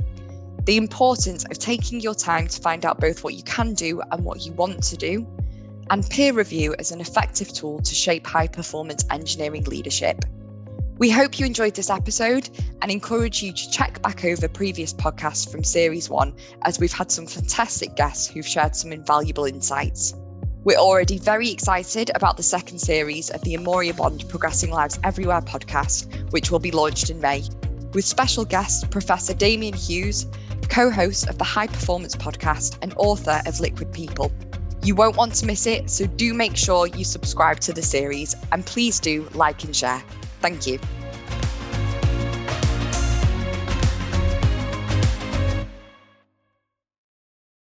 the 0.64 0.76
importance 0.76 1.44
of 1.44 1.58
taking 1.60 2.00
your 2.00 2.16
time 2.16 2.48
to 2.48 2.60
find 2.60 2.84
out 2.84 2.98
both 2.98 3.22
what 3.22 3.34
you 3.34 3.44
can 3.44 3.74
do 3.74 4.02
and 4.10 4.24
what 4.24 4.44
you 4.44 4.50
want 4.54 4.82
to 4.82 4.96
do, 4.96 5.24
and 5.90 6.10
peer 6.10 6.32
review 6.32 6.74
as 6.80 6.90
an 6.90 7.00
effective 7.00 7.52
tool 7.52 7.78
to 7.82 7.94
shape 7.94 8.26
high 8.26 8.48
performance 8.48 9.04
engineering 9.10 9.62
leadership. 9.66 10.24
We 11.00 11.08
hope 11.08 11.40
you 11.40 11.46
enjoyed 11.46 11.74
this 11.74 11.88
episode 11.88 12.50
and 12.82 12.90
encourage 12.90 13.42
you 13.42 13.54
to 13.54 13.70
check 13.70 14.02
back 14.02 14.22
over 14.22 14.46
previous 14.48 14.92
podcasts 14.92 15.50
from 15.50 15.64
Series 15.64 16.10
1 16.10 16.34
as 16.66 16.78
we've 16.78 16.92
had 16.92 17.10
some 17.10 17.26
fantastic 17.26 17.96
guests 17.96 18.26
who've 18.26 18.46
shared 18.46 18.76
some 18.76 18.92
invaluable 18.92 19.46
insights. 19.46 20.12
We're 20.62 20.76
already 20.76 21.18
very 21.18 21.48
excited 21.50 22.10
about 22.14 22.36
the 22.36 22.42
second 22.42 22.80
series 22.80 23.30
of 23.30 23.40
the 23.44 23.54
Amoria 23.54 23.96
Bond 23.96 24.28
Progressing 24.28 24.72
Lives 24.72 25.00
Everywhere 25.02 25.40
podcast, 25.40 26.30
which 26.32 26.50
will 26.50 26.58
be 26.58 26.70
launched 26.70 27.08
in 27.08 27.18
May, 27.18 27.44
with 27.94 28.04
special 28.04 28.44
guest 28.44 28.90
Professor 28.90 29.32
Damian 29.32 29.72
Hughes, 29.72 30.26
co 30.68 30.90
host 30.90 31.30
of 31.30 31.38
the 31.38 31.44
High 31.44 31.68
Performance 31.68 32.14
podcast 32.14 32.76
and 32.82 32.92
author 32.98 33.40
of 33.46 33.58
Liquid 33.58 33.90
People. 33.94 34.30
You 34.82 34.94
won't 34.94 35.16
want 35.16 35.32
to 35.36 35.46
miss 35.46 35.66
it, 35.66 35.88
so 35.88 36.04
do 36.06 36.34
make 36.34 36.58
sure 36.58 36.86
you 36.88 37.04
subscribe 37.04 37.60
to 37.60 37.72
the 37.72 37.80
series 37.80 38.34
and 38.52 38.66
please 38.66 39.00
do 39.00 39.26
like 39.32 39.64
and 39.64 39.74
share. 39.74 40.02
Thank 40.40 40.66
you. 40.66 40.99